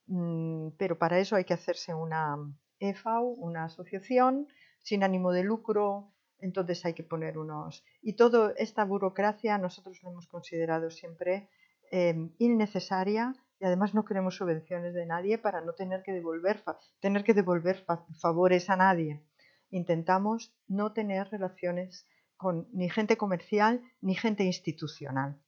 mm, 0.07 0.69
pero 0.77 0.97
para 0.97 1.19
eso 1.19 1.35
hay 1.35 1.45
que 1.45 1.53
hacerse 1.53 1.93
una 1.93 2.37
EFAU, 2.79 3.33
una 3.33 3.65
asociación 3.65 4.47
sin 4.81 5.03
ánimo 5.03 5.31
de 5.31 5.43
lucro, 5.43 6.13
entonces 6.39 6.83
hay 6.85 6.93
que 6.93 7.03
poner 7.03 7.37
unos... 7.37 7.83
Y 8.01 8.13
toda 8.13 8.53
esta 8.57 8.83
burocracia 8.83 9.57
nosotros 9.57 9.99
lo 10.03 10.11
hemos 10.11 10.27
considerado 10.27 10.89
siempre 10.91 11.49
em, 11.89 12.33
innecesaria 12.37 13.33
y 13.59 13.65
además 13.65 13.93
no 13.93 14.03
queremos 14.03 14.35
subvenciones 14.35 14.93
de 14.93 15.05
nadie 15.05 15.37
para 15.37 15.61
no 15.61 15.73
tener 15.73 16.03
que 16.03 16.11
devolver, 16.11 16.61
tener 16.99 17.23
que 17.23 17.33
devolver 17.33 17.85
favores 18.19 18.69
a 18.69 18.75
nadie. 18.75 19.23
Intentamos 19.69 20.53
no 20.67 20.91
tener 20.91 21.29
relaciones 21.29 22.05
con 22.43 22.67
ni 22.73 22.89
gente 22.89 23.17
comercial 23.17 23.81
ni 24.01 24.15
gente 24.15 24.43
institucional. 24.43 25.41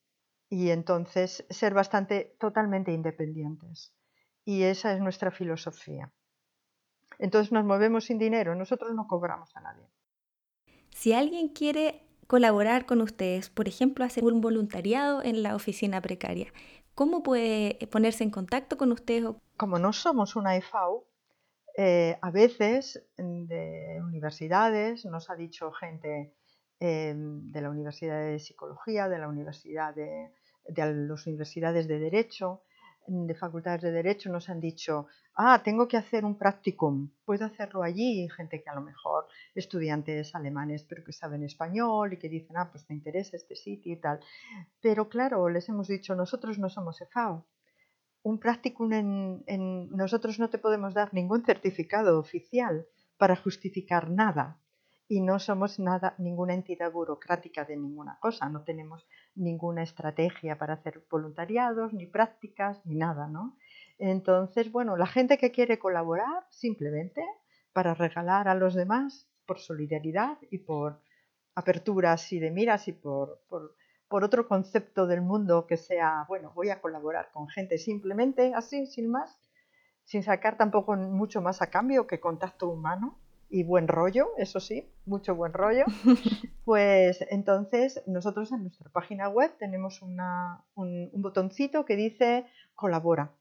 Y 0.50 0.70
entonces 0.70 1.46
ser 1.50 1.74
bastante 1.74 2.36
totalmente 2.40 2.92
independientes. 2.92 3.94
Y 4.46 4.64
esa 4.64 4.94
es 4.94 5.00
nuestra 5.00 5.32
filosofía. 5.32 6.12
Entonces 7.20 7.52
nos 7.52 7.66
movemos 7.66 8.06
sin 8.06 8.18
dinero, 8.18 8.56
nosotros 8.56 8.94
no 8.94 9.08
cobramos 9.08 9.56
a 9.56 9.62
nadie. 9.62 9.88
Si 10.90 11.14
alguien 11.14 11.50
quiere 11.50 12.04
colaborar 12.28 12.86
con 12.86 13.02
ustedes, 13.02 13.50
por 13.50 13.68
ejemplo, 13.68 14.06
hacer 14.06 14.24
un 14.24 14.42
voluntariado 14.42 15.24
en 15.24 15.44
la 15.44 15.56
oficina 15.56 16.02
precaria, 16.02 16.52
¿cómo 16.94 17.24
puede 17.24 17.78
ponerse 17.92 18.24
en 18.24 18.32
contacto 18.32 18.78
con 18.78 18.92
ustedes? 18.92 19.30
Como 19.58 19.80
no 19.80 19.94
somos 19.94 20.36
una 20.36 20.56
EFAU, 20.56 21.06
eh, 21.78 22.18
a 22.22 22.32
veces 22.32 23.06
de 23.18 24.02
universidades, 24.02 25.06
nos 25.06 25.30
ha 25.30 25.36
dicho 25.36 25.72
gente 25.74 26.34
de 26.80 27.62
la 27.62 27.70
Universidad 27.70 28.22
de 28.22 28.40
Psicología, 28.40 29.08
de 29.08 29.20
la 29.20 29.28
Universidad 29.28 29.96
de, 29.96 30.32
las 30.76 31.28
universidades 31.28 31.88
de 31.88 32.00
Derecho, 32.00 32.62
de 33.08 33.36
facultades 33.36 33.82
de 33.82 33.92
Derecho, 33.92 34.32
nos 34.32 34.50
han 34.50 34.60
dicho, 34.60 35.08
ah, 35.36 35.62
tengo 35.64 35.88
que 35.88 35.98
hacer 35.98 36.26
un 36.26 36.38
practicum, 36.38 37.12
puedo 37.24 37.46
hacerlo 37.46 37.84
allí, 37.84 38.28
gente 38.30 38.64
que 38.64 38.70
a 38.70 38.76
lo 38.76 38.82
mejor, 38.82 39.28
estudiantes 39.54 40.34
alemanes, 40.34 40.84
pero 40.84 41.04
que 41.04 41.12
saben 41.12 41.44
español 41.44 42.14
y 42.14 42.18
que 42.18 42.30
dicen, 42.30 42.58
ah, 42.58 42.70
pues 42.72 42.86
me 42.90 42.96
interesa 42.96 43.38
este 43.38 43.56
sitio 43.56 43.94
y 43.94 43.98
tal. 43.98 44.20
Pero 44.82 45.08
claro, 45.08 45.48
les 45.50 45.70
hemos 45.70 45.88
dicho, 45.88 46.16
nosotros 46.16 46.58
no 46.58 46.70
somos 46.70 47.00
EFAO, 47.02 47.46
un 48.24 48.40
practicum 48.40 48.92
en, 48.92 49.90
nosotros 49.92 50.40
no 50.40 50.50
te 50.50 50.58
podemos 50.58 50.96
dar 50.96 51.14
ningún 51.14 51.46
certificado 51.46 52.20
oficial 52.20 52.88
para 53.18 53.36
justificar 53.36 54.10
nada 54.10 54.60
y 55.08 55.22
no 55.22 55.40
somos 55.40 55.80
nada 55.80 56.16
ninguna 56.18 56.54
entidad 56.54 56.92
burocrática 56.92 57.64
de 57.64 57.78
ninguna 57.78 58.18
cosa, 58.20 58.50
no 58.50 58.64
tenemos 58.64 59.08
ninguna 59.36 59.84
estrategia 59.84 60.58
para 60.58 60.74
hacer 60.74 61.06
voluntariados, 61.10 61.94
ni 61.94 62.08
prácticas, 62.08 62.84
ni 62.86 62.96
nada, 62.96 63.28
¿no? 63.28 63.58
Entonces, 63.98 64.72
bueno, 64.72 64.98
la 64.98 65.08
gente 65.08 65.38
que 65.38 65.52
quiere 65.52 65.80
colaborar 65.80 66.46
simplemente 66.50 67.22
para 67.74 67.94
regalar 67.94 68.48
a 68.48 68.56
los 68.56 68.74
demás 68.74 69.30
por 69.46 69.60
solidaridad 69.60 70.38
y 70.50 70.60
por 70.60 71.02
aperturas 71.54 72.32
y 72.34 72.40
de 72.40 72.52
miras 72.52 72.88
y 72.88 72.94
por 72.94 73.44
por 74.08 74.24
otro 74.24 74.48
concepto 74.48 75.08
del 75.08 75.22
mundo 75.22 75.66
que 75.68 75.78
sea, 75.78 76.26
bueno, 76.28 76.52
voy 76.54 76.70
a 76.70 76.82
colaborar 76.82 77.32
con 77.32 77.48
gente 77.48 77.78
simplemente 77.78 78.54
así, 78.56 78.86
sin 78.86 79.10
más, 79.10 79.40
sin 80.04 80.24
sacar 80.24 80.58
tampoco 80.58 80.96
mucho 80.96 81.42
más 81.42 81.62
a 81.62 81.70
cambio 81.70 82.06
que 82.06 82.20
contacto 82.20 82.70
humano, 82.70 83.20
y 83.50 83.64
buen 83.64 83.88
rollo, 83.88 84.30
eso 84.38 84.60
sí, 84.60 84.90
mucho 85.06 85.36
buen 85.36 85.54
rollo, 85.54 85.86
pues 86.66 87.24
entonces 87.30 88.02
nosotros 88.08 88.52
en 88.52 88.64
nuestra 88.64 88.90
página 88.90 89.30
web 89.30 89.56
tenemos 89.58 90.02
un, 90.02 90.20
un, 90.76 91.10
botoncito 91.14 91.86
que 91.86 91.96
dice 91.96 92.46
colabora. 92.74 93.34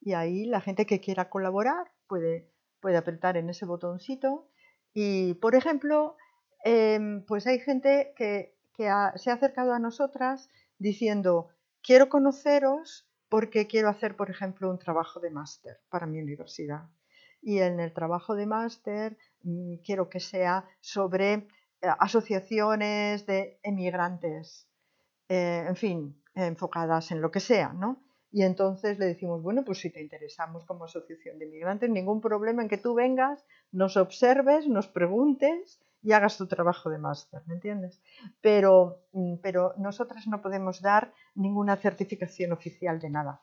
Y 0.00 0.12
ahí 0.12 0.44
la 0.44 0.60
gente 0.60 0.86
que 0.86 1.00
quiera 1.00 1.28
colaborar 1.28 1.90
puede, 2.06 2.50
puede 2.80 2.96
apretar 2.96 3.36
en 3.36 3.50
ese 3.50 3.66
botoncito. 3.66 4.48
Y, 4.94 5.34
por 5.34 5.54
ejemplo, 5.54 6.16
em, 6.64 7.24
pues 7.26 7.46
hay 7.46 7.58
gente 7.58 8.12
que, 8.16 8.54
se 8.76 8.86
ha 8.88 9.34
acercado 9.34 9.72
a 9.72 9.80
nosotras 9.80 10.48
diciendo, 10.78 11.48
quiero 11.82 12.08
conoceros 12.08 13.08
porque 13.28 13.66
quiero 13.66 13.88
hacer, 13.88 14.14
por 14.14 14.30
ejemplo, 14.30 14.70
un 14.70 14.78
trabajo 14.78 15.18
de 15.18 15.30
máster 15.30 15.80
para 15.90 16.06
mi 16.06 16.20
universidad. 16.20 16.88
Y 17.40 17.58
en 17.58 17.80
el 17.80 17.92
trabajo 17.92 18.34
de 18.34 18.46
máster 18.46 19.16
mm, 19.42 19.76
quiero 19.84 20.08
que 20.08 20.20
sea 20.20 20.64
sobre 20.80 21.32
eh, 21.34 21.88
asociaciones 21.98 23.26
de 23.26 23.60
emigrantes, 23.62 24.68
eh, 25.28 25.64
en 25.68 25.76
fin, 25.76 26.22
enfocadas 26.34 27.10
en 27.10 27.20
lo 27.20 27.30
que 27.30 27.40
sea, 27.40 27.72
¿no? 27.72 28.02
Y 28.30 28.42
entonces 28.42 28.98
le 28.98 29.06
decimos, 29.06 29.42
bueno, 29.42 29.64
pues 29.64 29.78
si 29.78 29.90
te 29.90 30.02
interesamos 30.02 30.64
como 30.66 30.84
asociación 30.84 31.38
de 31.38 31.46
inmigrantes, 31.46 31.88
ningún 31.88 32.20
problema 32.20 32.62
en 32.62 32.68
que 32.68 32.76
tú 32.76 32.94
vengas, 32.94 33.44
nos 33.72 33.96
observes, 33.96 34.66
nos 34.68 34.86
preguntes 34.88 35.80
y 36.02 36.12
hagas 36.12 36.36
tu 36.36 36.46
trabajo 36.46 36.90
de 36.90 36.98
máster, 36.98 37.42
¿me 37.46 37.54
entiendes? 37.54 38.00
Pero, 38.40 39.02
mm, 39.12 39.36
pero 39.42 39.74
nosotras 39.78 40.26
no 40.26 40.42
podemos 40.42 40.82
dar 40.82 41.12
ninguna 41.34 41.76
certificación 41.76 42.52
oficial 42.52 43.00
de 43.00 43.10
nada. 43.10 43.42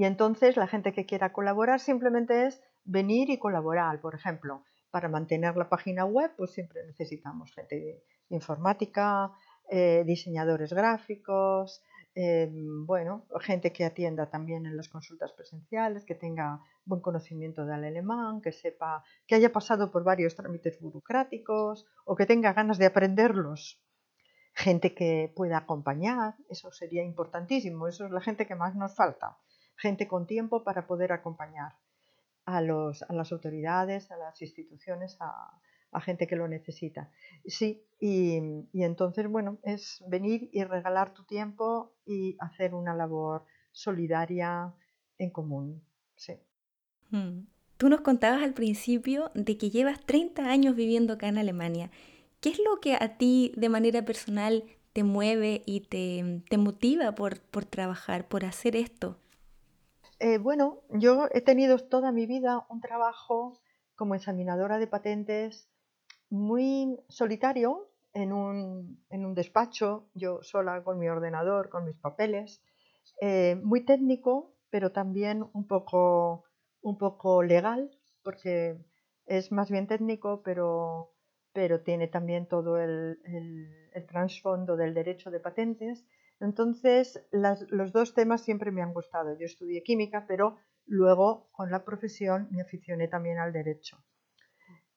Y 0.00 0.04
entonces 0.04 0.56
la 0.56 0.66
gente 0.66 0.94
que 0.94 1.04
quiera 1.04 1.30
colaborar 1.30 1.78
simplemente 1.78 2.46
es 2.46 2.62
venir 2.84 3.28
y 3.28 3.38
colaborar. 3.38 4.00
Por 4.00 4.14
ejemplo, 4.14 4.64
para 4.90 5.10
mantener 5.10 5.54
la 5.58 5.68
página 5.68 6.06
web, 6.06 6.30
pues 6.38 6.52
siempre 6.52 6.86
necesitamos 6.86 7.52
gente 7.52 8.02
informática, 8.30 9.30
eh, 9.68 10.02
diseñadores 10.06 10.72
gráficos, 10.72 11.82
Em, 12.14 12.86
bueno, 12.86 13.24
gente 13.40 13.72
que 13.72 13.84
atienda 13.84 14.28
también 14.28 14.66
en 14.66 14.76
las 14.76 14.88
consultas 14.88 15.32
presenciales, 15.32 16.04
que 16.04 16.16
tenga 16.16 16.60
buen 16.84 17.00
conocimiento 17.00 17.64
del 17.64 17.84
alemán, 17.84 18.40
que 18.40 18.50
sepa, 18.52 19.04
que 19.26 19.36
haya 19.36 19.52
pasado 19.52 19.92
por 19.92 20.02
varios 20.02 20.34
trámites 20.34 20.80
burocráticos 20.80 21.86
o 22.04 22.16
que 22.16 22.26
tenga 22.26 22.52
ganas 22.52 22.78
de 22.78 22.86
aprenderlos. 22.86 23.80
Gente 24.54 24.92
que 24.92 25.32
pueda 25.36 25.58
acompañar, 25.58 26.34
eso 26.48 26.72
sería 26.72 27.04
importantísimo, 27.04 27.86
eso 27.86 28.06
es 28.06 28.10
la 28.10 28.20
gente 28.20 28.46
que 28.46 28.56
más 28.56 28.74
nos 28.74 28.96
falta. 28.96 29.38
Gente 29.80 30.06
con 30.06 30.26
tiempo 30.26 30.62
para 30.62 30.86
poder 30.86 31.12
acompañar 31.12 31.72
a, 32.44 32.60
los, 32.60 33.02
a 33.02 33.12
las 33.12 33.32
autoridades, 33.32 34.10
a 34.10 34.16
las 34.16 34.40
instituciones, 34.42 35.16
a, 35.20 35.60
a 35.92 36.00
gente 36.00 36.26
que 36.26 36.36
lo 36.36 36.48
necesita. 36.48 37.10
Sí, 37.46 37.82
y, 37.98 38.38
entonces, 38.74 39.28
bueno, 39.28 39.58
es 39.62 40.02
venir 40.08 40.48
y 40.52 40.64
regalar 40.64 41.12
tu 41.12 41.24
tiempo 41.24 41.92
y 42.06 42.36
hacer 42.40 42.74
una 42.74 42.94
labor 42.94 43.44
solidaria 43.72 44.74
en 45.18 45.30
común. 45.30 45.82
Sí. 46.16 46.34
Hmm. 47.10 47.46
Tú 47.76 47.88
nos 47.88 48.02
contabas 48.02 48.42
al 48.42 48.54
principio 48.54 49.30
de 49.34 49.56
que 49.56 49.70
llevas 49.70 50.00
30 50.04 50.50
años 50.50 50.76
viviendo 50.76 51.14
acá 51.14 51.28
en 51.28 51.38
Alemania. 51.38 51.90
¿Qué 52.40 52.50
es 52.50 52.58
lo 52.58 52.80
que 52.80 52.94
a 52.94 53.16
ti 53.16 53.52
de 53.56 53.68
manera 53.68 54.04
personal 54.04 54.64
te 54.92 55.02
mueve 55.02 55.62
y 55.66 55.80
te, 55.80 56.42
te 56.48 56.58
motiva 56.58 57.14
por, 57.14 57.40
por, 57.40 57.64
trabajar, 57.64 58.28
por 58.28 58.44
hacer 58.44 58.76
esto? 58.76 59.18
Eh, 60.22 60.36
bueno, 60.36 60.82
yo 60.90 61.28
he 61.32 61.40
tenido 61.40 61.78
toda 61.78 62.12
mi 62.12 62.26
vida 62.26 62.66
un 62.68 62.82
trabajo 62.82 63.58
como 63.96 64.14
examinadora 64.14 64.78
de 64.78 64.86
patentes 64.86 65.70
muy 66.28 67.00
solitario 67.08 67.88
en 68.12 68.34
un, 68.34 69.02
en 69.08 69.24
un, 69.24 69.34
despacho, 69.34 70.10
yo 70.12 70.42
sola 70.42 70.84
con 70.84 70.98
mi 70.98 71.08
ordenador, 71.08 71.70
con 71.70 71.86
mis 71.86 71.96
papeles, 71.96 72.62
eh, 73.22 73.58
muy 73.62 73.86
técnico, 73.86 74.54
pero 74.68 74.92
también 74.92 75.42
un 75.54 75.66
poco, 75.66 76.44
un 76.82 76.98
poco 76.98 77.42
legal, 77.42 77.90
porque 78.22 78.76
es 79.24 79.50
más 79.52 79.70
bien 79.70 79.86
técnico, 79.86 80.42
pero, 80.42 81.14
pero 81.54 81.80
tiene 81.80 82.08
también 82.08 82.46
todo 82.46 82.76
el, 82.76 83.20
el, 83.24 84.06
trasfondo 84.06 84.76
del 84.76 84.92
derecho 84.92 85.30
de 85.30 85.40
patentes. 85.40 86.04
Entonces, 86.40 87.22
los 87.30 87.92
dos 87.92 88.14
temas 88.14 88.42
siempre 88.42 88.70
me 88.70 88.82
han 88.82 88.94
gustado. 88.94 89.36
Yo 89.38 89.44
estudié 89.44 89.82
química, 89.82 90.24
pero 90.26 90.56
luego 90.86 91.48
con 91.52 91.70
la 91.70 91.84
profesión 91.84 92.48
me 92.50 92.62
aficioné 92.62 93.08
también 93.08 93.38
al 93.38 93.52
derecho. 93.52 94.02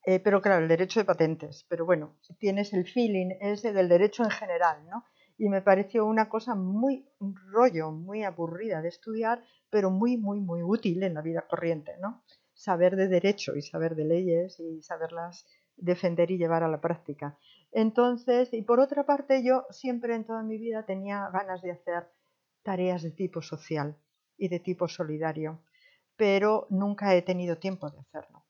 Eh, 0.06 0.20
pero 0.20 0.42
claro, 0.42 0.64
el 0.64 0.68
derecho 0.68 1.00
de 1.00 1.06
patentes, 1.06 1.66
pero 1.70 1.86
bueno, 1.86 2.18
tienes 2.38 2.74
el 2.74 2.86
feeling 2.86 3.38
ese 3.40 3.72
del 3.72 3.88
derecho 3.88 4.24
en 4.24 4.32
general, 4.32 4.86
¿no? 4.90 5.06
Y 5.38 5.48
me 5.48 5.62
pareció 5.62 6.06
una 6.06 6.28
cosa 6.28 6.56
muy 6.56 7.08
rollo, 7.52 7.92
muy 7.92 8.24
aburrida 8.24 8.82
de 8.82 8.90
estudiar, 8.90 9.44
pero 9.70 9.90
muy, 9.90 10.18
muy, 10.18 10.42
muy 10.42 10.62
útil 10.62 11.04
en 11.04 11.14
la 11.14 11.22
vida 11.22 11.48
corriente, 11.48 11.94
¿no? 12.02 12.24
Saber 12.54 12.96
de 12.96 13.08
derecho 13.08 13.56
y 13.56 13.62
saber 13.62 13.96
de 13.96 14.06
leyes 14.06 14.60
y 14.60 14.82
saberlas 14.82 15.46
defender 15.78 16.32
y 16.32 16.38
llevar 16.38 16.64
a 16.64 16.68
la 16.68 16.82
práctica. 16.82 17.38
Entonces, 17.74 18.54
y 18.54 18.62
por 18.62 18.80
otra 18.80 19.06
parte, 19.06 19.44
yo 19.44 19.66
siempre 19.70 20.16
en 20.16 20.26
toda 20.26 20.44
mi 20.44 20.58
vida 20.58 20.86
tenía 20.86 21.30
ganas 21.34 21.62
de 21.62 21.72
hacer 21.72 22.08
tareas 22.64 23.02
de 23.02 23.12
tipo 23.12 23.42
social 23.42 23.98
y 24.38 24.48
de 24.48 24.60
tipo 24.60 24.88
solidario, 24.88 25.64
pero 26.16 26.68
nunca 26.70 27.16
he 27.16 27.22
tenido 27.22 27.58
tiempo 27.58 27.90
de 27.90 28.00
hacerlo 28.00 28.44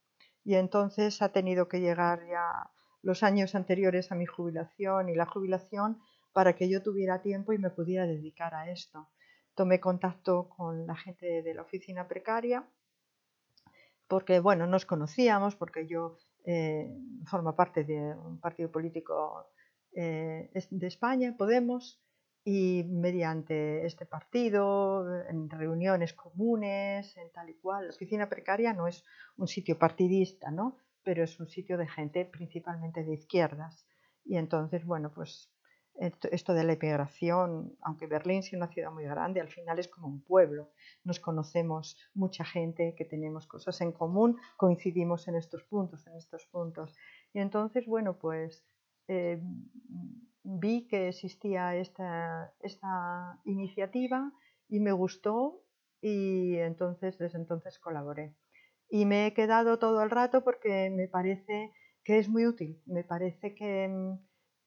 y 0.43 0.55
entonces 0.55 1.21
ha 1.21 1.29
tenido 1.29 1.67
que 1.67 1.79
llegar 1.79 2.27
ya 2.27 2.69
los 3.01 3.23
años 3.23 3.55
anteriores 3.55 4.11
a 4.11 4.15
mi 4.15 4.25
jubilación 4.25 5.09
y 5.09 5.15
la 5.15 5.25
jubilación 5.25 6.01
para 6.33 6.55
que 6.55 6.69
yo 6.69 6.81
tuviera 6.81 7.21
tiempo 7.21 7.53
y 7.53 7.57
me 7.57 7.69
pudiera 7.69 8.05
dedicar 8.05 8.53
a 8.55 8.69
esto. 8.69 9.09
Tomé 9.55 9.79
contacto 9.79 10.49
con 10.49 10.87
la 10.87 10.95
gente 10.95 11.43
de 11.43 11.53
la 11.53 11.61
oficina 11.61 12.07
precaria 12.07 12.67
porque, 14.07 14.39
bueno, 14.39 14.67
nos 14.67 14.85
conocíamos, 14.85 15.55
porque 15.55 15.87
yo 15.87 16.17
eh, 16.43 16.91
formo 17.25 17.55
parte 17.55 17.83
de 17.83 18.15
un 18.15 18.39
partido 18.39 18.71
político 18.71 19.47
eh, 19.95 20.49
de 20.69 20.87
España, 20.87 21.35
Podemos, 21.37 22.03
y 22.45 22.83
mediante 22.89 23.85
este 23.85 24.05
partido, 24.05 25.07
en 25.29 25.49
reuniones 25.49 26.13
comunes, 26.13 27.15
en 27.15 27.31
tal 27.31 27.49
y 27.49 27.53
cual. 27.53 27.87
La 27.87 27.93
oficina 27.93 28.27
precaria 28.27 28.73
no 28.73 28.87
es 28.87 29.05
un 29.37 29.47
sitio 29.47 29.79
partidista, 29.79 30.51
¿no? 30.51 30.77
Pero 31.03 31.23
es 31.23 31.39
un 31.39 31.47
sitio 31.47 31.77
de 31.77 31.87
gente 31.87 32.25
principalmente 32.25 33.03
de 33.03 33.13
izquierdas. 33.13 33.87
Y 34.25 34.35
entonces, 34.35 34.85
bueno, 34.85 35.11
pues 35.13 35.52
esto 35.95 36.53
de 36.53 36.63
la 36.63 36.73
inmigración, 36.73 37.75
aunque 37.81 38.07
Berlín 38.07 38.43
sea 38.43 38.57
una 38.57 38.67
ciudad 38.67 38.91
muy 38.91 39.03
grande, 39.03 39.41
al 39.41 39.49
final 39.49 39.79
es 39.79 39.87
como 39.87 40.07
un 40.07 40.21
pueblo. 40.21 40.71
Nos 41.03 41.19
conocemos 41.19 41.97
mucha 42.13 42.43
gente 42.43 42.95
que 42.97 43.05
tenemos 43.05 43.47
cosas 43.47 43.79
en 43.81 43.91
común, 43.91 44.37
coincidimos 44.57 45.27
en 45.27 45.35
estos 45.35 45.63
puntos, 45.63 46.05
en 46.07 46.15
estos 46.15 46.45
puntos. 46.45 46.95
Y 47.33 47.39
entonces, 47.39 47.85
bueno, 47.85 48.17
pues 48.17 48.65
eh, 49.07 49.39
vi 50.43 50.87
que 50.87 51.09
existía 51.09 51.75
esta, 51.75 52.53
esta 52.61 53.39
iniciativa 53.45 54.31
y 54.67 54.79
me 54.79 54.91
gustó 54.91 55.63
y 56.01 56.55
entonces 56.57 57.17
desde 57.17 57.37
entonces 57.37 57.79
colaboré. 57.79 58.35
Y 58.89 59.05
me 59.05 59.27
he 59.27 59.33
quedado 59.33 59.79
todo 59.79 60.03
el 60.03 60.09
rato 60.09 60.43
porque 60.43 60.89
me 60.89 61.07
parece 61.07 61.71
que 62.03 62.19
es 62.19 62.27
muy 62.27 62.45
útil, 62.45 62.81
me 62.85 63.03
parece 63.03 63.55
que, 63.55 63.89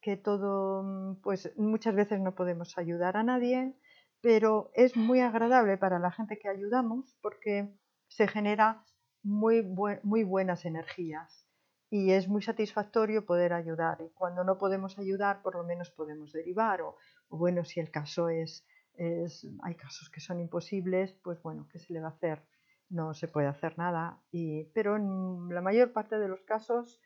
que 0.07 0.15
todo, 0.15 1.19
pues 1.21 1.51
muchas 1.57 1.93
veces 1.93 2.21
no 2.21 2.33
podemos 2.33 2.77
ayudar 2.77 3.17
a 3.17 3.23
nadie, 3.23 3.73
pero 4.21 4.71
es 4.73 4.95
muy 4.95 5.19
agradable 5.19 5.77
para 5.77 5.99
la 5.99 6.11
gente 6.11 6.39
que 6.39 6.47
ayudamos 6.47 7.17
porque 7.21 7.67
se 8.07 8.25
genera 8.25 8.85
muy, 9.21 9.63
muy 10.03 10.23
buenas 10.23 10.63
energías 10.63 11.45
y 11.89 12.11
es 12.11 12.29
muy 12.29 12.41
satisfactorio 12.41 13.25
poder 13.25 13.51
ayudar. 13.51 13.97
Y 13.99 14.09
cuando 14.13 14.45
no 14.45 14.57
podemos 14.57 14.97
ayudar, 14.97 15.41
por 15.41 15.55
lo 15.55 15.65
menos 15.65 15.91
podemos 15.91 16.31
derivar. 16.31 16.81
O, 16.83 16.95
bueno, 17.27 17.65
si 17.65 17.81
el 17.81 17.91
caso 17.91 18.29
es, 18.29 18.65
es, 18.93 19.45
hay 19.61 19.75
casos 19.75 20.09
que 20.09 20.21
son 20.21 20.39
imposibles, 20.39 21.11
pues 21.21 21.41
bueno, 21.43 21.67
¿qué 21.69 21.79
se 21.79 21.91
le 21.91 21.99
va 21.99 22.07
a 22.07 22.11
hacer? 22.11 22.41
No 22.87 23.13
se 23.13 23.27
puede 23.27 23.47
hacer 23.47 23.77
nada. 23.77 24.21
Y, 24.31 24.63
pero 24.73 24.95
en 24.95 25.53
la 25.53 25.59
mayor 25.59 25.91
parte 25.91 26.17
de 26.17 26.29
los 26.29 26.39
casos 26.43 27.01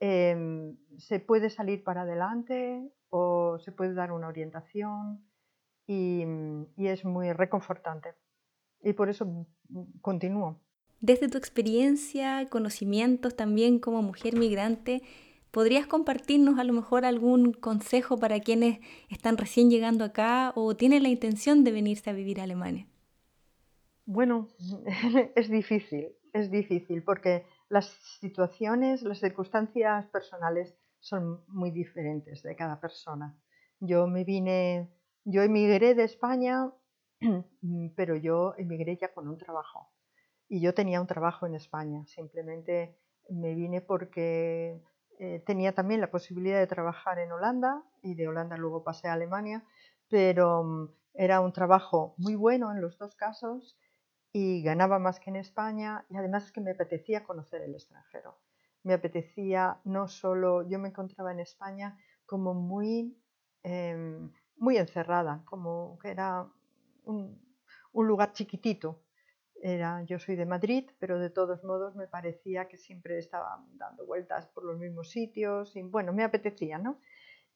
em, 0.00 0.76
se 0.98 1.20
puede 1.20 1.50
salir 1.50 1.84
para 1.84 2.02
adelante 2.02 2.90
o 3.10 3.58
se 3.58 3.72
puede 3.72 3.94
dar 3.94 4.12
una 4.12 4.28
orientación 4.28 5.24
y, 5.86 6.24
y 6.76 6.86
es 6.88 7.04
muy 7.04 7.32
reconfortante. 7.32 8.14
Y 8.82 8.92
por 8.94 9.08
eso 9.08 9.46
continúo. 10.00 10.60
Desde 11.00 11.28
tu 11.28 11.36
experiencia, 11.36 12.46
conocimientos 12.48 13.34
también 13.34 13.78
como 13.80 14.02
mujer 14.02 14.36
migrante, 14.36 15.02
¿podrías 15.50 15.86
compartirnos 15.86 16.58
a 16.58 16.64
lo 16.64 16.72
mejor 16.72 17.04
algún 17.04 17.52
consejo 17.52 18.18
para 18.18 18.40
quienes 18.40 18.78
están 19.10 19.36
recién 19.36 19.68
llegando 19.68 20.04
acá 20.04 20.52
o 20.54 20.76
tienen 20.76 21.02
la 21.02 21.08
intención 21.08 21.64
de 21.64 21.72
venirse 21.72 22.08
a 22.08 22.12
vivir 22.12 22.40
a 22.40 22.44
Alemania? 22.44 22.86
Bueno, 24.04 24.48
es 25.36 25.48
difícil, 25.48 26.08
es 26.32 26.50
difícil 26.50 27.02
porque 27.02 27.44
las 27.72 27.86
situaciones, 28.20 29.00
las 29.02 29.18
circunstancias 29.18 30.06
personales 30.08 30.76
son 31.00 31.42
muy 31.48 31.70
diferentes 31.70 32.42
de 32.42 32.54
cada 32.54 32.78
persona. 32.78 33.34
Yo 33.80 34.06
me 34.06 34.24
vine, 34.24 34.92
yo 35.24 35.40
emigré 35.42 35.94
de 35.94 36.04
España, 36.04 36.70
pero 37.96 38.14
yo 38.16 38.52
emigré 38.58 38.98
ya 38.98 39.14
con 39.14 39.26
un 39.26 39.38
trabajo. 39.38 39.90
Y 40.50 40.60
yo 40.60 40.74
tenía 40.74 41.00
un 41.00 41.06
trabajo 41.06 41.46
en 41.46 41.54
España, 41.54 42.04
simplemente 42.04 42.98
me 43.30 43.54
vine 43.54 43.80
porque 43.80 44.82
eh, 45.18 45.42
tenía 45.46 45.74
también 45.74 46.02
la 46.02 46.10
posibilidad 46.10 46.58
de 46.58 46.66
trabajar 46.66 47.18
en 47.20 47.32
Holanda 47.32 47.82
y 48.02 48.16
de 48.16 48.28
Holanda 48.28 48.58
luego 48.58 48.84
pasé 48.84 49.08
a 49.08 49.14
Alemania, 49.14 49.64
pero 50.10 50.62
mm, 50.62 50.88
era 51.14 51.40
un 51.40 51.54
trabajo 51.54 52.14
muy 52.18 52.34
bueno 52.34 52.70
en 52.70 52.82
los 52.82 52.98
dos 52.98 53.14
casos 53.14 53.78
y 54.32 54.62
ganaba 54.62 54.98
más 54.98 55.20
que 55.20 55.30
en 55.30 55.36
España 55.36 56.06
y 56.08 56.16
además 56.16 56.46
es 56.46 56.52
que 56.52 56.60
me 56.60 56.70
apetecía 56.70 57.24
conocer 57.24 57.62
el 57.62 57.74
extranjero. 57.74 58.38
Me 58.82 58.94
apetecía 58.94 59.80
no 59.84 60.08
solo, 60.08 60.68
yo 60.68 60.78
me 60.78 60.88
encontraba 60.88 61.32
en 61.32 61.40
España 61.40 61.98
como 62.24 62.54
muy, 62.54 63.16
em, 63.62 64.32
muy 64.56 64.78
encerrada, 64.78 65.42
como 65.44 65.98
que 65.98 66.10
era 66.10 66.48
un, 67.04 67.40
lugar 67.92 68.32
chiquitito. 68.32 69.02
Era, 69.62 70.02
yo 70.04 70.18
soy 70.18 70.34
de 70.36 70.46
Madrid, 70.46 70.90
pero 70.98 71.18
de 71.18 71.30
todos 71.30 71.62
modos 71.62 71.94
me 71.94 72.08
parecía 72.08 72.66
que 72.68 72.78
siempre 72.78 73.18
estaba 73.18 73.64
dando 73.74 74.06
vueltas 74.06 74.46
por 74.48 74.64
los 74.64 74.78
mismos 74.78 75.10
sitios 75.10 75.76
y 75.76 75.82
bueno, 75.82 76.12
me 76.12 76.24
apetecía, 76.24 76.78
¿no? 76.78 76.98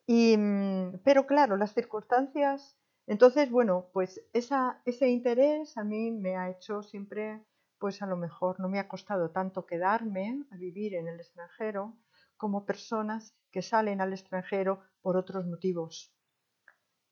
Y, 0.06 0.36
mm, 0.36 1.00
pero 1.04 1.26
claro, 1.26 1.56
las 1.56 1.74
circunstancias 1.74 2.78
entonces, 3.06 3.50
bueno, 3.50 3.88
pues 3.92 4.20
ese 4.32 5.08
interés 5.08 5.76
a 5.78 5.84
mí 5.84 6.10
me 6.10 6.36
ha 6.36 6.50
hecho 6.50 6.82
siempre, 6.82 7.44
pues 7.78 8.02
a 8.02 8.06
lo 8.06 8.16
mejor 8.16 8.58
no 8.58 8.68
me 8.68 8.80
ha 8.80 8.88
costado 8.88 9.30
tanto 9.30 9.64
quedarme 9.64 10.44
a 10.50 10.56
vivir 10.56 10.94
en 10.94 11.06
el 11.08 11.20
extranjero 11.20 11.96
como 12.36 12.66
personas 12.66 13.36
que 13.50 13.62
salen 13.62 14.00
al 14.00 14.12
extranjero 14.12 14.80
por 15.00 15.16
otros 15.16 15.46
motivos. 15.46 16.12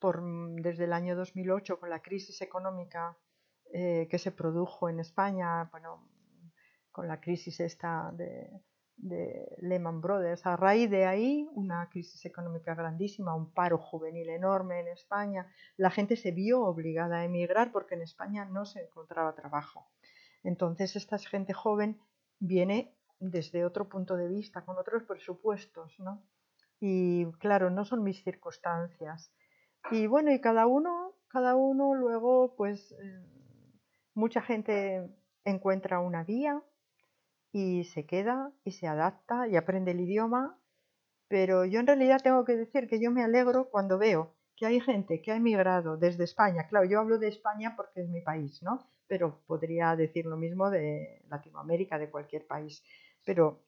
Por, 0.00 0.20
mm, 0.20 0.56
desde 0.56 0.84
el 0.84 0.92
año 0.92 1.16
2008, 1.16 1.78
con 1.78 1.90
la 1.90 2.02
crisis 2.02 2.42
económica 2.42 3.16
eh, 3.72 4.08
que 4.10 4.18
se 4.18 4.32
produjo 4.32 4.88
en 4.88 5.00
España, 5.00 5.64
bueno, 5.70 6.08
con 6.90 7.08
la 7.08 7.20
crisis 7.20 7.60
esta 7.60 8.12
de, 8.12 8.50
de 8.96 9.56
Lehman 9.58 10.00
Brothers. 10.00 10.46
A 10.46 10.56
raíz 10.56 10.90
de 10.90 11.04
ahí, 11.06 11.48
una 11.52 11.88
crisis 11.90 12.24
económica 12.24 12.74
grandísima, 12.74 13.34
un 13.34 13.52
paro 13.52 13.78
juvenil 13.78 14.28
enorme 14.30 14.80
en 14.80 14.88
España, 14.88 15.50
la 15.76 15.90
gente 15.90 16.16
se 16.16 16.30
vio 16.30 16.62
obligada 16.62 17.18
a 17.18 17.24
emigrar 17.24 17.72
porque 17.72 17.94
en 17.94 18.02
España 18.02 18.44
no 18.44 18.64
se 18.64 18.82
encontraba 18.82 19.34
trabajo. 19.34 19.88
Entonces, 20.42 20.96
esta 20.96 21.18
gente 21.18 21.52
joven 21.52 22.00
viene 22.38 22.94
desde 23.18 23.64
otro 23.64 23.88
punto 23.88 24.16
de 24.16 24.28
vista, 24.28 24.64
con 24.64 24.76
otros 24.78 25.02
presupuestos, 25.04 25.98
¿no? 25.98 26.22
Y 26.80 27.26
claro, 27.38 27.70
no 27.70 27.84
son 27.84 28.02
mis 28.02 28.22
circunstancias. 28.22 29.32
Y 29.90 30.06
bueno, 30.06 30.32
y 30.32 30.40
cada 30.40 30.66
uno, 30.66 31.14
cada 31.28 31.56
uno 31.56 31.94
luego, 31.94 32.54
pues, 32.56 32.92
eh, 32.92 33.22
mucha 34.14 34.42
gente 34.42 35.08
encuentra 35.44 36.00
una 36.00 36.24
vía, 36.24 36.62
y 37.54 37.84
se 37.84 38.04
queda 38.04 38.50
y 38.64 38.72
se 38.72 38.88
adapta 38.88 39.46
y 39.46 39.54
aprende 39.54 39.92
el 39.92 40.00
idioma, 40.00 40.58
pero 41.28 41.64
yo 41.64 41.78
en 41.78 41.86
realidad 41.86 42.20
tengo 42.20 42.44
que 42.44 42.56
decir 42.56 42.88
que 42.88 43.00
yo 43.00 43.12
me 43.12 43.22
alegro 43.22 43.70
cuando 43.70 43.96
veo 43.96 44.34
que 44.56 44.66
hay 44.66 44.80
gente 44.80 45.22
que 45.22 45.30
ha 45.30 45.36
emigrado 45.36 45.96
desde 45.96 46.24
España. 46.24 46.66
Claro, 46.66 46.84
yo 46.84 46.98
hablo 46.98 47.16
de 47.16 47.28
España 47.28 47.74
porque 47.76 48.00
es 48.00 48.08
mi 48.08 48.22
país, 48.22 48.60
¿no? 48.64 48.88
Pero 49.06 49.40
podría 49.46 49.94
decir 49.94 50.26
lo 50.26 50.36
mismo 50.36 50.68
de 50.68 51.22
Latinoamérica, 51.28 51.96
de 51.96 52.10
cualquier 52.10 52.44
país. 52.44 52.82
Pero 53.24 53.62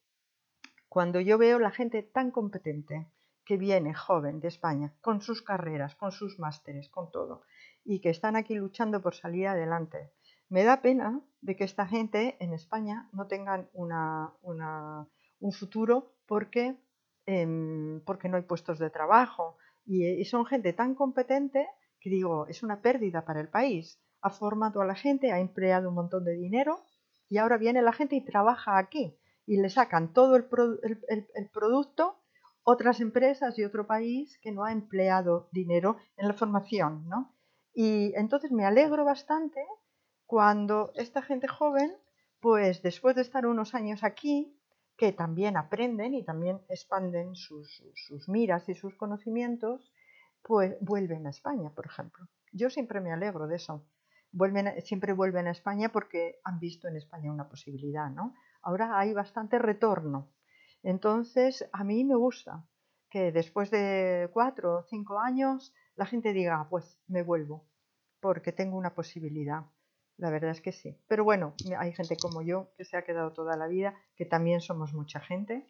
cuando 0.88 1.20
yo 1.20 1.38
veo 1.38 1.60
la 1.60 1.70
gente 1.70 2.02
tan 2.02 2.32
competente 2.32 3.06
que 3.44 3.56
viene 3.56 3.94
joven 3.94 4.40
de 4.40 4.48
España, 4.48 4.94
con 5.00 5.20
sus 5.20 5.42
carreras, 5.42 5.94
con 5.94 6.10
sus 6.10 6.40
másteres, 6.40 6.88
con 6.88 7.12
todo, 7.12 7.42
y 7.84 8.00
que 8.00 8.10
están 8.10 8.34
aquí 8.34 8.56
luchando 8.56 9.00
por 9.00 9.14
salir 9.14 9.46
adelante, 9.46 10.10
me 10.48 10.64
da 10.64 10.80
pena 10.82 11.20
de 11.40 11.56
que 11.56 11.64
esta 11.64 11.86
gente 11.86 12.36
en 12.40 12.52
España 12.52 13.08
no 13.12 13.26
tengan 13.26 13.68
un 13.72 15.52
futuro 15.52 16.14
porque, 16.26 16.76
em, 17.26 18.00
porque 18.04 18.28
no 18.28 18.36
hay 18.36 18.42
puestos 18.42 18.78
de 18.78 18.90
trabajo. 18.90 19.56
Y, 19.84 20.24
son 20.24 20.46
gente 20.46 20.72
tan 20.72 20.94
competente 20.94 21.68
que 22.00 22.10
digo, 22.10 22.46
es 22.48 22.62
una 22.62 22.80
pérdida 22.82 23.24
para 23.24 23.40
el 23.40 23.48
país. 23.48 24.00
Ha 24.20 24.30
formado 24.30 24.80
a 24.80 24.86
la 24.86 24.94
gente, 24.94 25.32
ha 25.32 25.40
empleado 25.40 25.88
un 25.88 25.94
montón 25.94 26.24
de 26.24 26.32
dinero 26.32 26.80
y 27.28 27.38
ahora 27.38 27.58
viene 27.58 27.82
la 27.82 27.92
gente 27.92 28.16
y 28.16 28.24
trabaja 28.24 28.78
aquí 28.78 29.16
y 29.46 29.60
le 29.60 29.70
sacan 29.70 30.12
todo 30.12 30.36
el, 30.36 30.46
el 31.08 31.50
producto 31.50 32.16
otras 32.68 33.00
empresas 33.00 33.56
y 33.58 33.64
otro 33.64 33.86
país 33.86 34.38
que 34.42 34.50
no 34.50 34.64
ha 34.64 34.72
empleado 34.72 35.48
dinero 35.52 35.98
en 36.16 36.26
la 36.26 36.34
formación, 36.34 37.08
¿no? 37.08 37.32
Y 37.72 38.12
entonces 38.16 38.50
me 38.50 38.64
alegro 38.64 39.04
bastante 39.04 39.64
cuando 40.26 40.92
esta 40.96 41.22
gente 41.22 41.48
joven, 41.48 41.96
pues 42.40 42.82
después 42.82 43.14
de 43.14 43.22
estar 43.22 43.46
unos 43.46 43.74
años 43.74 44.02
aquí, 44.04 44.56
que 44.96 45.12
también 45.12 45.56
aprenden 45.56 46.14
y 46.14 46.24
también 46.24 46.60
expanden 46.68 47.34
sus, 47.34 47.82
miras 48.28 48.68
y 48.68 48.74
sus 48.74 48.96
conocimientos, 48.96 49.92
pues 50.42 50.76
vuelven 50.80 51.26
a 51.26 51.30
España, 51.30 51.70
por 51.74 51.86
ejemplo. 51.86 52.26
Yo 52.52 52.70
siempre 52.70 53.00
me 53.00 53.12
alegro 53.12 53.46
de 53.46 53.56
eso. 53.56 53.86
Vuelven, 54.32 54.80
siempre 54.82 55.12
vuelven 55.12 55.46
a 55.46 55.50
España 55.52 55.90
porque 55.90 56.40
han 56.44 56.58
visto 56.58 56.88
en 56.88 56.96
España 56.96 57.32
una 57.32 57.48
posibilidad, 57.48 58.10
¿no? 58.10 58.34
Ahora 58.62 58.98
hay 58.98 59.12
bastante 59.12 59.58
retorno. 59.58 60.32
Entonces, 60.82 61.68
a 61.72 61.84
mí 61.84 62.04
me 62.04 62.16
gusta 62.16 62.66
que 63.10 63.32
después 63.32 63.70
de 63.70 64.28
cuatro 64.32 64.78
o 64.78 64.82
cinco 64.84 65.20
años 65.20 65.74
la 65.94 66.06
gente 66.06 66.32
diga, 66.32 66.66
pues 66.68 66.98
me 67.06 67.22
vuelvo, 67.22 67.68
porque 68.20 68.52
tengo 68.52 68.76
una 68.76 68.94
posibilidad. 68.94 69.64
La 70.18 70.30
verdad 70.30 70.50
es 70.50 70.60
que 70.60 70.72
sí. 70.72 70.98
Pero 71.08 71.24
bueno, 71.24 71.54
hay 71.78 71.92
gente 71.92 72.16
como 72.16 72.42
yo 72.42 72.70
que 72.76 72.84
se 72.84 72.96
ha 72.96 73.04
quedado 73.04 73.32
toda 73.32 73.56
la 73.56 73.66
vida, 73.66 73.94
que 74.16 74.24
también 74.24 74.60
somos 74.60 74.94
mucha 74.94 75.20
gente. 75.20 75.66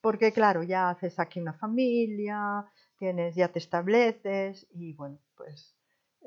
Porque 0.00 0.32
claro, 0.32 0.62
ya 0.62 0.90
haces 0.90 1.18
aquí 1.18 1.40
una 1.40 1.52
familia, 1.54 2.64
tienes, 2.96 3.34
ya 3.34 3.48
te 3.48 3.58
estableces 3.58 4.66
y 4.70 4.94
bueno, 4.94 5.18
pues 5.36 5.76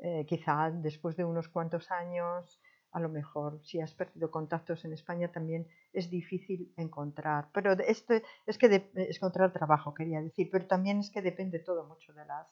eh, 0.02 0.24
quizá 0.26 0.70
después 0.70 1.16
de 1.16 1.24
unos 1.24 1.48
cuantos 1.48 1.90
años, 1.90 2.60
a 2.92 3.00
lo 3.00 3.08
mejor 3.08 3.60
si 3.64 3.80
has 3.80 3.92
perdido 3.94 4.30
contactos 4.30 4.84
en 4.84 4.92
España 4.92 5.32
también 5.32 5.66
es 5.92 6.10
difícil 6.10 6.72
encontrar. 6.76 7.48
Pero 7.52 7.72
esto 7.72 8.14
es 8.46 8.58
que 8.58 8.90
es 8.94 9.16
encontrar 9.16 9.52
trabajo, 9.52 9.94
quería 9.94 10.20
decir, 10.20 10.48
pero 10.52 10.66
también 10.66 11.00
es 11.00 11.10
que 11.10 11.22
depende 11.22 11.58
todo 11.58 11.84
mucho 11.86 12.12
de, 12.12 12.24
las, 12.26 12.46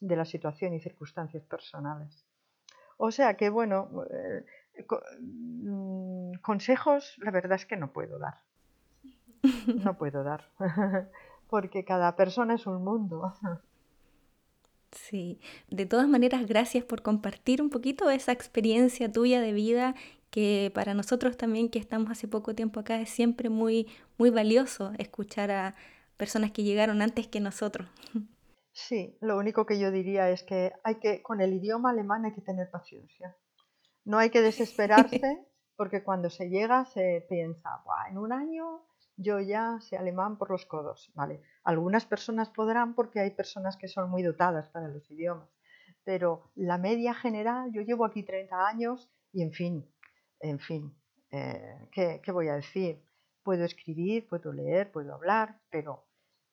de 0.00 0.14
la 0.14 0.24
situación 0.24 0.74
y 0.74 0.80
circunstancias 0.80 1.44
personales. 1.44 2.27
O 2.98 3.10
sea 3.10 3.34
que, 3.34 3.48
bueno, 3.48 3.88
eh, 4.10 4.44
mm, 5.20 6.34
consejos 6.42 7.16
la 7.18 7.30
verdad 7.30 7.54
es 7.54 7.64
que 7.64 7.76
no 7.76 7.92
puedo 7.92 8.18
dar. 8.18 8.42
No 9.84 9.96
puedo 9.96 10.24
dar, 10.24 10.50
porque 11.48 11.84
cada 11.84 12.16
persona 12.16 12.54
es 12.54 12.66
un 12.66 12.84
mundo. 12.84 13.32
Sí, 14.90 15.40
de 15.70 15.86
todas 15.86 16.08
maneras, 16.08 16.46
gracias 16.46 16.84
por 16.84 17.02
compartir 17.02 17.62
un 17.62 17.70
poquito 17.70 18.10
esa 18.10 18.32
experiencia 18.32 19.10
tuya 19.12 19.40
de 19.40 19.52
vida 19.52 19.94
que 20.30 20.70
para 20.74 20.92
nosotros 20.92 21.36
también 21.36 21.68
que 21.68 21.78
estamos 21.78 22.10
hace 22.10 22.26
poco 22.26 22.54
tiempo 22.54 22.80
acá 22.80 23.00
es 23.00 23.10
siempre 23.10 23.48
muy, 23.48 23.86
muy 24.18 24.30
valioso 24.30 24.92
escuchar 24.98 25.50
a 25.50 25.74
personas 26.16 26.50
que 26.50 26.64
llegaron 26.64 27.00
antes 27.00 27.28
que 27.28 27.40
nosotros. 27.40 27.88
Sí, 28.86 29.18
lo 29.20 29.36
único 29.36 29.66
que 29.66 29.80
yo 29.80 29.90
diría 29.90 30.30
es 30.30 30.44
que 30.44 30.72
hay 30.84 31.00
que, 31.00 31.20
con 31.20 31.40
el 31.40 31.52
idioma 31.52 31.90
alemán 31.90 32.24
hay 32.24 32.32
que 32.32 32.42
tener 32.42 32.70
paciencia. 32.70 33.36
No 34.04 34.18
hay 34.18 34.30
que 34.30 34.40
desesperarse 34.50 35.20
porque 35.74 36.04
cuando 36.04 36.30
se 36.30 36.48
llega 36.48 36.84
se 36.84 37.26
piensa, 37.28 37.82
en 38.08 38.18
un 38.18 38.32
año 38.32 38.86
yo 39.16 39.40
ya 39.40 39.80
sé 39.80 39.96
alemán 39.96 40.38
por 40.38 40.50
los 40.50 40.64
codos. 40.64 41.10
Vale, 41.16 41.42
algunas 41.64 42.06
personas 42.06 42.50
podrán 42.50 42.94
porque 42.94 43.18
hay 43.18 43.32
personas 43.32 43.76
que 43.76 43.88
son 43.88 44.10
muy 44.10 44.22
dotadas 44.22 44.68
para 44.68 44.86
los 44.86 45.10
idiomas, 45.10 45.50
pero 46.04 46.52
la 46.54 46.78
media 46.78 47.14
general, 47.14 47.72
yo 47.72 47.82
llevo 47.82 48.04
aquí 48.04 48.22
30 48.22 48.68
años 48.68 49.10
y 49.32 49.42
en 49.42 49.52
fin, 49.52 49.92
en 50.38 50.60
fin, 50.60 50.96
eh, 51.32 51.88
¿qué, 51.90 52.20
¿qué 52.22 52.30
voy 52.30 52.46
a 52.46 52.54
decir? 52.54 53.04
Puedo 53.42 53.64
escribir, 53.64 54.28
puedo 54.28 54.52
leer, 54.52 54.92
puedo 54.92 55.14
hablar, 55.14 55.60
pero 55.68 56.07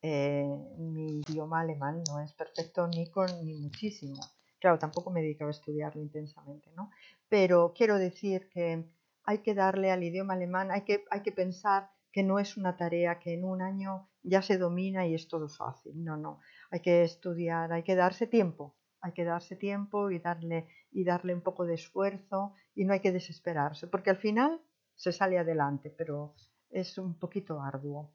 eh, 0.07 0.45
mi 0.77 1.23
idioma 1.27 1.61
alemán 1.61 2.03
no 2.07 2.19
es 2.19 2.31
perfecto 2.33 2.87
ni 2.87 3.09
con 3.09 3.25
ni 3.43 3.55
muchísimo. 3.55 4.21
Claro, 4.59 4.77
tampoco 4.77 5.09
me 5.09 5.23
dedicaba 5.23 5.49
a 5.49 5.57
estudiarlo 5.59 5.99
intensamente, 5.99 6.69
¿no? 6.75 6.91
Pero 7.27 7.73
quiero 7.75 7.97
decir 7.97 8.47
que 8.49 8.85
hay 9.23 9.39
que 9.39 9.55
darle 9.55 9.89
al 9.89 10.03
idioma 10.03 10.35
alemán, 10.35 10.69
hay 10.69 10.83
que, 10.83 11.05
hay 11.09 11.21
que 11.21 11.31
pensar 11.31 11.89
que 12.11 12.21
no 12.21 12.37
es 12.37 12.55
una 12.55 12.77
tarea 12.77 13.17
que 13.17 13.33
en 13.33 13.45
un 13.45 13.63
año 13.63 14.07
ya 14.21 14.43
se 14.43 14.59
domina 14.59 15.07
y 15.07 15.15
es 15.15 15.27
todo 15.27 15.49
fácil. 15.49 16.03
No, 16.03 16.17
no. 16.17 16.39
Hay 16.69 16.81
que 16.81 17.01
estudiar, 17.01 17.73
hay 17.73 17.81
que 17.81 17.95
darse 17.95 18.27
tiempo, 18.27 18.75
hay 19.01 19.13
que 19.13 19.23
darse 19.23 19.55
tiempo 19.55 20.11
y 20.11 20.19
darle, 20.19 20.67
y 20.91 21.03
darle 21.03 21.33
un 21.33 21.41
poco 21.41 21.65
de 21.65 21.73
esfuerzo 21.73 22.53
y 22.75 22.85
no 22.85 22.93
hay 22.93 22.99
que 22.99 23.11
desesperarse, 23.11 23.87
porque 23.87 24.11
al 24.11 24.17
final 24.17 24.61
se 24.93 25.11
sale 25.11 25.39
adelante, 25.39 25.89
pero 25.89 26.35
es 26.69 26.99
un 26.99 27.17
poquito 27.17 27.59
arduo. 27.59 28.13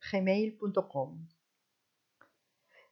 oficinapercariaberlin.gmail.com 0.01 1.29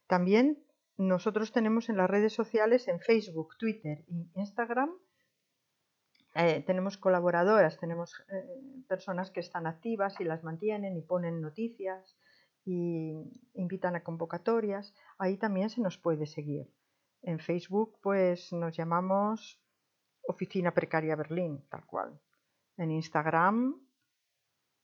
También 0.07 0.63
nosotros 0.97 1.51
tenemos 1.51 1.89
en 1.89 1.97
las 1.97 2.09
redes 2.09 2.33
sociales, 2.33 2.87
en 2.87 2.99
Facebook, 2.99 3.57
Twitter 3.57 4.05
e 4.07 4.39
Instagram, 4.39 4.91
eh, 6.35 6.63
tenemos 6.67 6.97
colaboradoras, 6.97 7.79
tenemos 7.79 8.13
eh, 8.27 8.83
personas 8.89 9.31
que 9.31 9.39
están 9.39 9.67
activas 9.67 10.19
y 10.19 10.25
las 10.25 10.43
mantienen 10.43 10.97
y 10.97 11.01
ponen 11.01 11.39
noticias 11.39 12.17
y 12.65 13.13
invitan 13.53 13.95
a 13.95 14.03
convocatorias. 14.03 14.93
Ahí 15.17 15.37
también 15.37 15.69
se 15.69 15.79
nos 15.79 15.97
puede 15.97 16.25
seguir. 16.25 16.69
En 17.21 17.39
Facebook 17.39 17.99
pues 18.01 18.51
nos 18.51 18.75
llamamos 18.75 19.61
Oficina 20.27 20.73
Precaria 20.73 21.15
Berlín, 21.15 21.65
tal 21.69 21.85
cual. 21.85 22.19
En 22.75 22.91
Instagram 22.91 23.79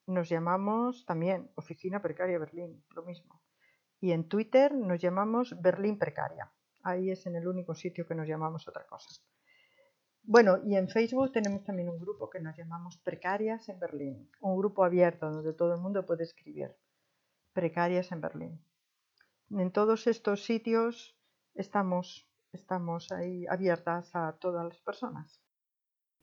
nos 0.08 0.30
llamamos 0.30 1.06
también 1.06 1.52
Oficina 1.56 2.02
Precaria 2.02 2.40
Berlín, 2.40 2.84
lo 2.96 3.04
mismo. 3.04 3.42
Y 4.00 4.12
en 4.12 4.28
Twitter 4.28 4.74
nos 4.74 5.00
llamamos 5.00 5.56
Berlín 5.62 5.98
Precaria. 5.98 6.52
Ahí 6.84 7.12
es 7.12 7.26
en 7.26 7.36
el 7.36 7.48
único 7.48 7.76
sitio 7.76 8.08
que 8.08 8.16
nos 8.16 8.28
llamamos 8.28 8.68
otra 8.68 8.86
cosa. 8.88 9.10
Bueno, 10.24 10.60
y 10.64 10.76
en 10.76 10.88
Facebook 10.88 11.32
tenemos 11.32 11.64
también 11.64 11.90
un 11.90 12.00
grupo 12.00 12.30
que 12.30 12.40
nos 12.40 12.56
llamamos 12.56 12.98
Precarias 12.98 13.70
en 13.70 13.80
Berlín, 13.80 14.30
un 14.40 14.58
grupo 14.58 14.84
abierto 14.84 15.30
donde 15.30 15.54
todo 15.54 15.74
el 15.74 15.82
mundo 15.82 16.06
puede 16.06 16.24
escribir. 16.24 16.76
Precarias 17.54 18.12
en 18.12 18.22
Berlín. 18.22 18.66
En 19.50 19.72
todos 19.72 20.08
estos 20.08 20.46
sitios 20.46 21.18
estamos, 21.56 22.30
estamos 22.54 23.12
ahí 23.12 23.46
abiertas 23.48 24.16
a 24.16 24.38
todas 24.40 24.66
las 24.66 24.80
personas. 24.82 25.42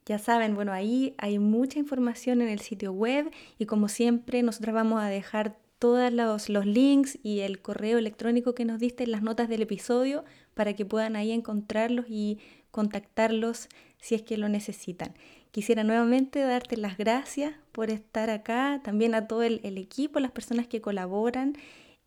Ya 0.09 0.19
saben, 0.19 0.55
bueno, 0.55 0.73
ahí 0.73 1.15
hay 1.19 1.39
mucha 1.39 1.79
información 1.79 2.41
en 2.41 2.49
el 2.49 2.61
sitio 2.61 2.93
web 2.93 3.31
y 3.59 3.67
como 3.67 3.89
siempre 3.89 4.43
nosotros 4.43 4.75
vamos 4.75 5.03
a 5.03 5.09
dejar 5.09 5.59
todos 5.79 6.11
los, 6.11 6.49
los, 6.49 6.65
links 6.65 7.19
y 7.23 7.41
el 7.41 7.61
correo 7.61 7.99
electrónico 7.99 8.55
que 8.55 8.65
nos 8.65 8.81
diste 8.81 9.05
en 9.05 9.11
las 9.11 9.23
notas 9.23 9.51
del 9.51 9.61
episodio 9.61 10.25
para 10.55 10.73
que 10.73 10.87
puedan 10.87 11.15
ahí 11.15 11.31
encontrarlos 11.31 12.07
y 12.09 12.39
contactarlos 12.71 13.69
si 13.99 14.15
es 14.15 14.23
que 14.23 14.39
lo 14.39 14.49
necesitan. 14.49 15.13
Quisiera 15.51 15.85
nuevamente 15.85 16.41
darte 16.41 16.79
las 16.79 16.97
gracias 16.97 17.55
por 17.73 17.91
estar 17.91 18.31
acá, 18.31 18.81
también 18.83 19.15
a 19.15 19.27
todo 19.27 19.43
el, 19.43 19.61
equipo, 19.77 20.21
las 20.21 20.31
personas 20.31 20.67
que 20.69 20.81
colaboran, 20.81 21.53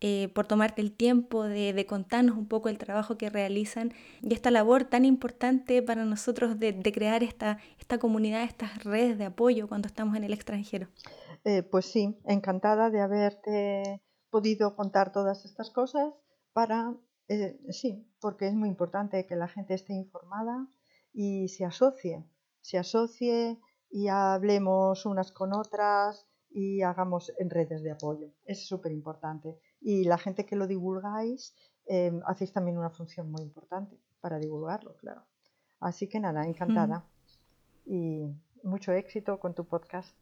eh, 0.04 0.32
por 0.34 0.48
tomarte 0.48 0.82
el 0.82 0.90
tiempo 0.90 1.44
de, 1.44 1.86
contarnos 1.86 2.36
un 2.36 2.48
poco 2.48 2.68
el 2.68 2.76
trabajo 2.76 3.16
que 3.16 3.30
realizan 3.30 3.92
y 4.20 4.34
esta 4.34 4.50
labor 4.50 4.82
tan 4.82 5.04
importante 5.04 5.80
para 5.80 6.04
nosotros 6.04 6.58
de, 6.58 6.74
crear 6.92 7.22
esta, 7.22 7.58
esta 7.78 7.98
comunidad, 7.98 8.42
estas 8.42 8.82
redes 8.82 9.16
de 9.16 9.26
apoyo 9.26 9.68
cuando 9.68 9.86
estamos 9.86 10.16
en 10.16 10.24
el 10.24 10.32
extranjero. 10.32 10.88
Eh, 11.44 11.62
pues 11.62 11.86
sí, 11.86 12.18
encantada 12.24 12.90
de 12.90 13.00
haberte 13.00 14.02
podido 14.28 14.74
contar 14.74 15.12
todas 15.12 15.44
estas 15.44 15.70
cosas 15.70 16.12
para, 16.52 16.96
eh, 17.28 17.60
sí, 17.70 18.04
porque 18.20 18.48
es 18.48 18.54
muy 18.54 18.70
importante 18.70 19.24
que 19.24 19.36
la 19.36 19.46
gente 19.46 19.74
esté 19.74 19.92
informada 19.92 20.66
y 21.12 21.46
se 21.46 21.64
asocie, 21.64 22.24
se 22.60 22.76
asocie 22.76 23.60
y 23.88 24.08
hablemos 24.08 25.06
unas 25.06 25.30
con 25.30 25.52
otras 25.52 26.26
y 26.50 26.82
hagamos 26.82 27.32
en 27.38 27.50
redes 27.50 27.84
de 27.84 27.92
apoyo. 27.92 28.32
Es 28.44 28.66
súper 28.66 28.90
importante. 28.90 29.60
Y 29.82 30.04
la 30.04 30.18
gente 30.18 30.46
que 30.46 30.56
lo 30.56 30.66
divulgáis, 30.66 31.54
eh, 31.86 32.12
hacéis 32.26 32.52
también 32.52 32.78
una 32.78 32.90
función 32.90 33.30
muy 33.30 33.42
importante 33.42 33.98
para 34.20 34.38
divulgarlo, 34.38 34.96
claro. 34.96 35.22
Así 35.80 36.08
que 36.08 36.20
nada, 36.20 36.46
encantada. 36.46 37.04
Y 37.84 38.22
mucho 38.62 38.92
éxito 38.92 39.40
con 39.40 39.54
tu 39.54 39.64
podcast. 39.64 40.14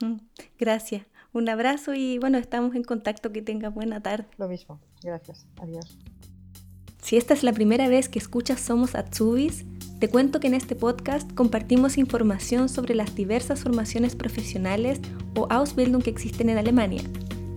Gracias. 0.58 1.06
Un 1.32 1.48
abrazo 1.48 1.94
y 1.94 2.18
bueno, 2.18 2.38
estamos 2.38 2.74
en 2.74 2.84
contacto. 2.84 3.32
Que 3.32 3.42
tenga 3.42 3.68
buena 3.68 4.00
tarde. 4.00 4.26
Lo 4.38 4.48
mismo. 4.48 4.80
Gracias. 5.02 5.46
Adiós. 5.60 5.98
Si 7.02 7.16
esta 7.16 7.34
es 7.34 7.42
la 7.42 7.52
primera 7.52 7.88
vez 7.88 8.08
que 8.08 8.18
escuchas 8.18 8.60
Somos 8.60 8.94
Atsubis, 8.94 9.64
te 9.98 10.08
cuento 10.08 10.40
que 10.40 10.46
en 10.46 10.54
este 10.54 10.76
podcast 10.76 11.32
compartimos 11.32 11.98
información 11.98 12.68
sobre 12.68 12.94
las 12.94 13.14
diversas 13.14 13.62
formaciones 13.62 14.14
profesionales 14.14 15.00
o 15.36 15.46
Ausbildung 15.50 16.02
que 16.02 16.10
existen 16.10 16.50
en 16.50 16.58
Alemania, 16.58 17.02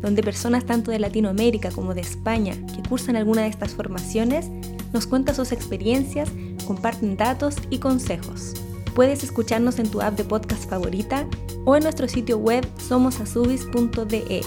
donde 0.02 0.24
personas 0.24 0.66
tanto 0.66 0.92
de 0.92 1.00
Latinoamérica 1.00 1.72
como 1.72 1.94
de 1.94 2.02
España 2.02 2.56
que 2.76 2.88
cursan 2.88 3.16
alguna 3.16 3.44
de 3.44 3.50
estas 3.50 3.74
formaciones 3.74 4.50
nos 4.94 5.08
cuentan 5.08 5.36
sus 5.36 5.52
experiencias, 5.52 6.30
comparten 6.68 7.18
datos 7.18 7.56
y 7.70 7.80
consejos. 7.80 8.54
Puedes 8.94 9.24
escucharnos 9.24 9.80
en 9.80 9.90
tu 9.90 10.02
app 10.02 10.18
de 10.18 10.24
podcast 10.24 10.70
favorita 10.70 11.26
o 11.66 11.76
en 11.76 11.84
nuestro 11.84 12.08
sitio 12.08 12.38
web 12.38 12.68
somosasubis.de. 12.88 14.42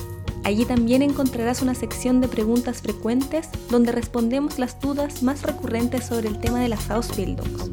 Allí 0.44 0.66
también 0.66 1.00
encontrarás 1.00 1.62
una 1.62 1.74
sección 1.74 2.20
de 2.20 2.28
preguntas 2.28 2.82
frecuentes 2.82 3.48
donde 3.70 3.92
respondemos 3.92 4.58
las 4.58 4.78
dudas 4.78 5.22
más 5.22 5.42
recurrentes 5.42 6.04
sobre 6.04 6.28
el 6.28 6.38
tema 6.38 6.60
de 6.60 6.68
las 6.68 6.90
Ausbildungs. 6.90 7.70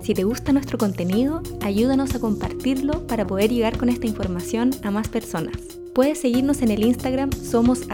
Si 0.00 0.14
te 0.14 0.22
gusta 0.22 0.52
nuestro 0.52 0.78
contenido, 0.78 1.42
ayúdanos 1.62 2.14
a 2.14 2.20
compartirlo 2.20 3.08
para 3.08 3.26
poder 3.26 3.50
llegar 3.50 3.76
con 3.76 3.88
esta 3.88 4.06
información 4.06 4.70
a 4.84 4.92
más 4.92 5.08
personas. 5.08 5.75
Puedes 5.96 6.18
seguirnos 6.18 6.60
en 6.60 6.70
el 6.70 6.84
Instagram 6.84 7.32
Somos 7.32 7.86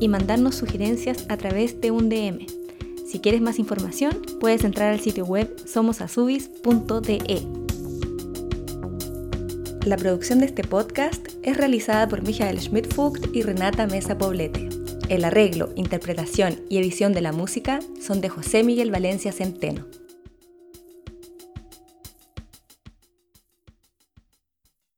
y 0.00 0.08
mandarnos 0.08 0.54
sugerencias 0.54 1.26
a 1.28 1.36
través 1.36 1.78
de 1.78 1.90
un 1.90 2.08
DM. 2.08 2.46
Si 3.06 3.20
quieres 3.20 3.42
más 3.42 3.58
información, 3.58 4.22
puedes 4.40 4.64
entrar 4.64 4.90
al 4.90 5.00
sitio 5.00 5.26
web 5.26 5.54
somosasubis.de. 5.66 7.46
La 9.84 9.98
producción 9.98 10.38
de 10.38 10.46
este 10.46 10.64
podcast 10.64 11.28
es 11.42 11.58
realizada 11.58 12.08
por 12.08 12.22
Michael 12.22 12.58
Schmidt-Fugt 12.58 13.36
y 13.36 13.42
Renata 13.42 13.86
Mesa 13.86 14.16
Poblete. 14.16 14.70
El 15.10 15.26
arreglo, 15.26 15.74
interpretación 15.76 16.56
y 16.70 16.78
edición 16.78 17.12
de 17.12 17.20
la 17.20 17.32
música 17.32 17.80
son 18.00 18.22
de 18.22 18.30
José 18.30 18.64
Miguel 18.64 18.90
Valencia 18.90 19.30
Centeno. 19.30 19.84